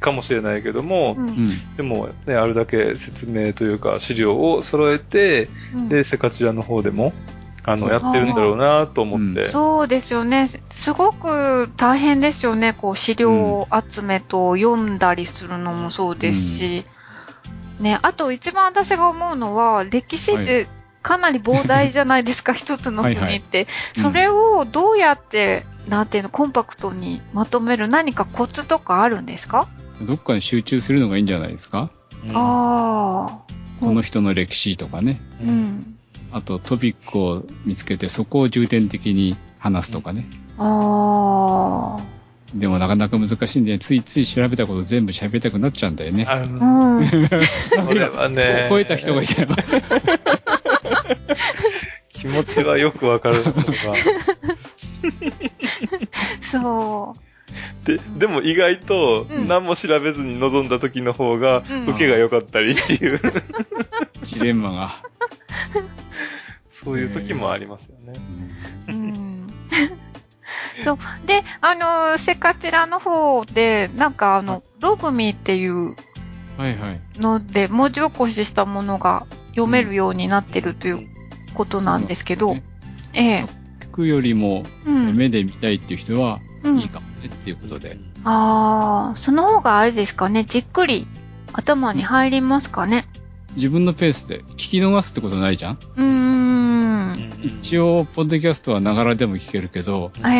[0.00, 1.76] かもしれないけども、うんうん。
[1.76, 7.12] でもね、あるだけ説明というか資料を揃えて、うんで、セカチラの方でも、
[7.64, 9.44] あの、やってるんだろうなと思って。
[9.44, 10.48] そうですよね。
[10.68, 12.72] すごく大変ですよね。
[12.72, 16.84] こう、資料集めと読んだりするのもそうですし。
[17.78, 20.66] ね、あと一番私が思うのは、歴史って
[21.02, 23.20] かなり膨大じゃないですか、 一つの国って。
[23.20, 29.68] はいはいそれをどうやって、なんていうの、コンパクトにまとめる何かコツとかあるんですか、
[30.00, 31.90] どっかに集中するのがいいんじゃないですか？
[32.28, 33.38] うんああ。
[33.80, 35.20] この人の歴史とかね。
[35.44, 35.50] う。
[35.50, 35.96] ん。
[36.32, 40.26] あとトピックを見つけてそこを重点的に話すとかね。
[40.58, 42.02] ああ。
[42.54, 46.26] でもなかなか難しいんで、ついつい調べたこと全部喋りたくなっちゃうんだよね。
[46.28, 47.08] あうの、ん。
[47.40, 49.48] それはね、超えた人がいたよ。
[52.12, 53.52] 気持ちはよくわかるのが、
[56.40, 57.31] そう。
[57.84, 63.20] で、でも意外とうん何も調べずに臨んだ時の方がうん受けが良かったりっていう、
[64.22, 64.96] ジレンマが。
[66.70, 68.12] そういう時もありますよね。
[68.88, 69.46] うん
[70.80, 70.98] そう。
[71.26, 75.94] で、あの、セカチラの方で、なんかあの、ログミっていう
[76.56, 77.00] はいはい。
[77.18, 81.06] ので、文字起こししたものが読めるようになってるという
[81.54, 82.62] ことなんですけど、ね
[83.14, 83.46] ええ。
[83.80, 85.14] 聞くよりもうん。
[85.16, 87.98] 目で見たいっていう人はうんいいかもねっていうことで。
[88.24, 91.06] ああ、その方があれですかね、じっくり
[91.52, 93.04] 頭に入りますかね。
[93.56, 95.78] 自分のペースで聞き逃すってことないじゃん？
[95.96, 97.30] うーん。
[97.44, 100.32] 一応、ポッドキャストはながらでも聞けるけど、えなん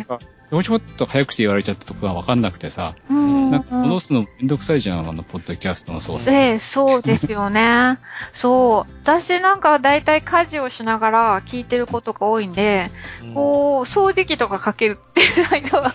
[0.00, 0.18] えか、
[0.50, 6.36] もうちょっと早口で言われちゃったとこがわかんなくてさ、うんなんか戻すのめんどくさいじゃん、あの、ポッドキャストの操作。
[6.36, 7.98] ええ、そうですよね。
[8.32, 8.92] そう。
[9.02, 12.90] 私なんかだいたい家事をしながら聞いてることが多いんで、
[13.34, 15.94] こう、掃除機とかかけるっていう間は、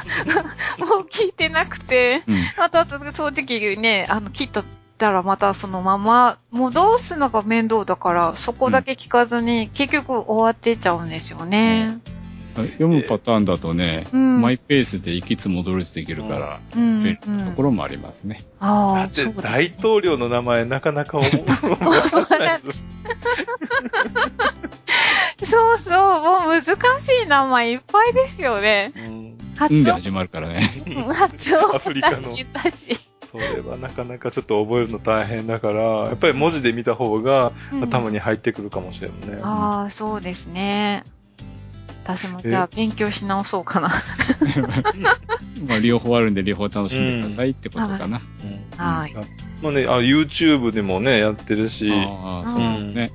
[0.78, 2.36] もう聞いてなくて、うん。
[2.56, 4.50] あとあと掃除機ね、あの、切っ
[4.98, 11.98] たらまたそのまま戻すのが面倒だから、そこだけ聞かずに、結局終わってっちゃうんですよね。
[12.64, 14.40] 読むパターンだとね、うん。
[14.40, 18.44] マイペースで行きつ戻りつできるから、うん便利なところもありますね。
[18.60, 21.42] ああ、だってそうです、大統領の名前なかなか思す。
[25.44, 26.76] そうそう、もう難し
[27.24, 28.92] い名前いっぱいですよね。
[28.96, 30.60] うん発音、で始まるからね。
[31.14, 32.36] 発音アフリカの。
[33.32, 37.52] それはなかなかちょっと覚えるの大変だから、やっぱり文字で見た方が
[37.82, 39.40] 頭に入ってくるかもしれないね。
[39.42, 41.04] ああ、そうですね。
[42.06, 43.88] 私もじゃあ勉強し直そうかな。
[45.66, 48.20] まあ、両方あるんで両方楽しんでくださいってことかな。
[48.44, 49.14] うんはい。
[49.62, 53.12] まあね、あ YouTube でもね、やってるし、ああ、そうですね。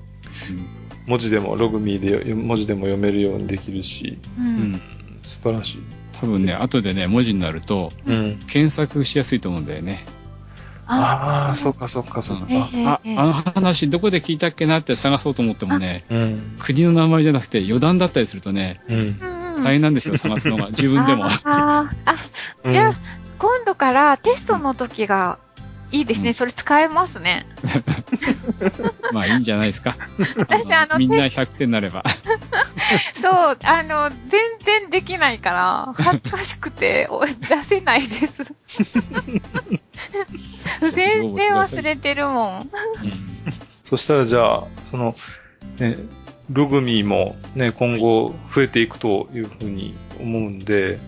[1.08, 4.42] 文字でも、ログミーで文字でも読めるようにできるし、う。
[4.42, 4.82] うんん。
[5.24, 5.78] 素晴らしい。
[6.20, 8.40] 多分ね、後でね、文字になると、うん。
[8.48, 10.04] 検索しやすいと思うんだよね。
[10.88, 12.46] ああ、そっかそっかそっか。
[12.50, 16.56] ええあ、ええあの話どこで聞いたっけなって探そうと思ってもね、うん。
[16.60, 18.82] 国の名前じゃなくて余談だったりするとね。
[19.64, 20.70] 大変なんですよ、探すのが。
[20.70, 21.26] 自分でも。
[21.26, 21.90] あーあ
[22.64, 22.94] うんじゃあ、
[23.38, 25.38] 今度からテストの時が
[25.92, 26.30] いいですね。
[26.30, 27.46] うんそれ使えますね。
[29.12, 29.96] まあいいんじゃないですか。
[30.38, 32.04] 私 あのみんな100点になれば。
[33.14, 38.54] そう、あの、全然できないから、恥ずかしくてお出せないです。
[40.94, 42.70] 全然忘れてるもん。
[43.84, 45.14] そしたらじゃあ、その、
[45.80, 45.98] ね、
[46.50, 51.00] ログミーもね、今後増えていくというふうに思うんで、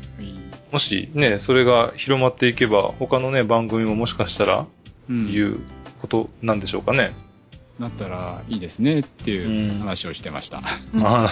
[0.73, 4.65] もしね、それが広まっていけば、他のね、番組ももしかしたら。
[5.09, 5.59] いう
[6.01, 7.13] ことなんでしょうかね。
[7.77, 10.63] なったらいいですねっていう話をしてました。
[10.93, 11.29] うんあ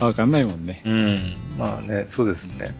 [0.00, 0.80] わかんないもんね。
[0.84, 1.36] うん。
[1.58, 2.74] まあね、そうですね。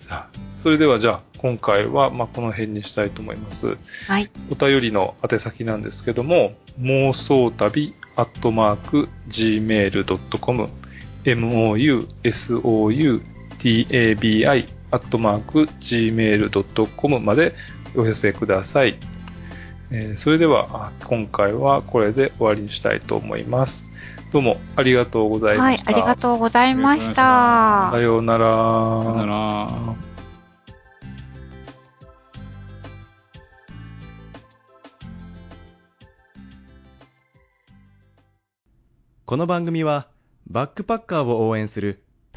[0.00, 3.78] さあ、それではじゃあ、今回は、まあ、この辺にしたいと思います。
[4.06, 4.28] はい。
[4.50, 10.68] お便りの宛先なんですけども、妄想旅アットマーク gmail.com
[11.24, 13.37] mousoutabi
[14.90, 17.54] アットマーク gmail.com まで
[17.96, 18.96] お寄せください。
[19.90, 23.90] えーそれでは、あ今回はこれで終わりにしたいと思います。
[24.32, 25.90] どうもありがとうございまはいし、た。
[25.90, 27.14] ありがとうございました
[27.92, 28.00] さ。
[28.00, 28.52] ようなら。
[29.02, 30.08] さよなら。
[39.24, 40.08] この番組は、
[40.46, 42.02] バックパッカーを応援する、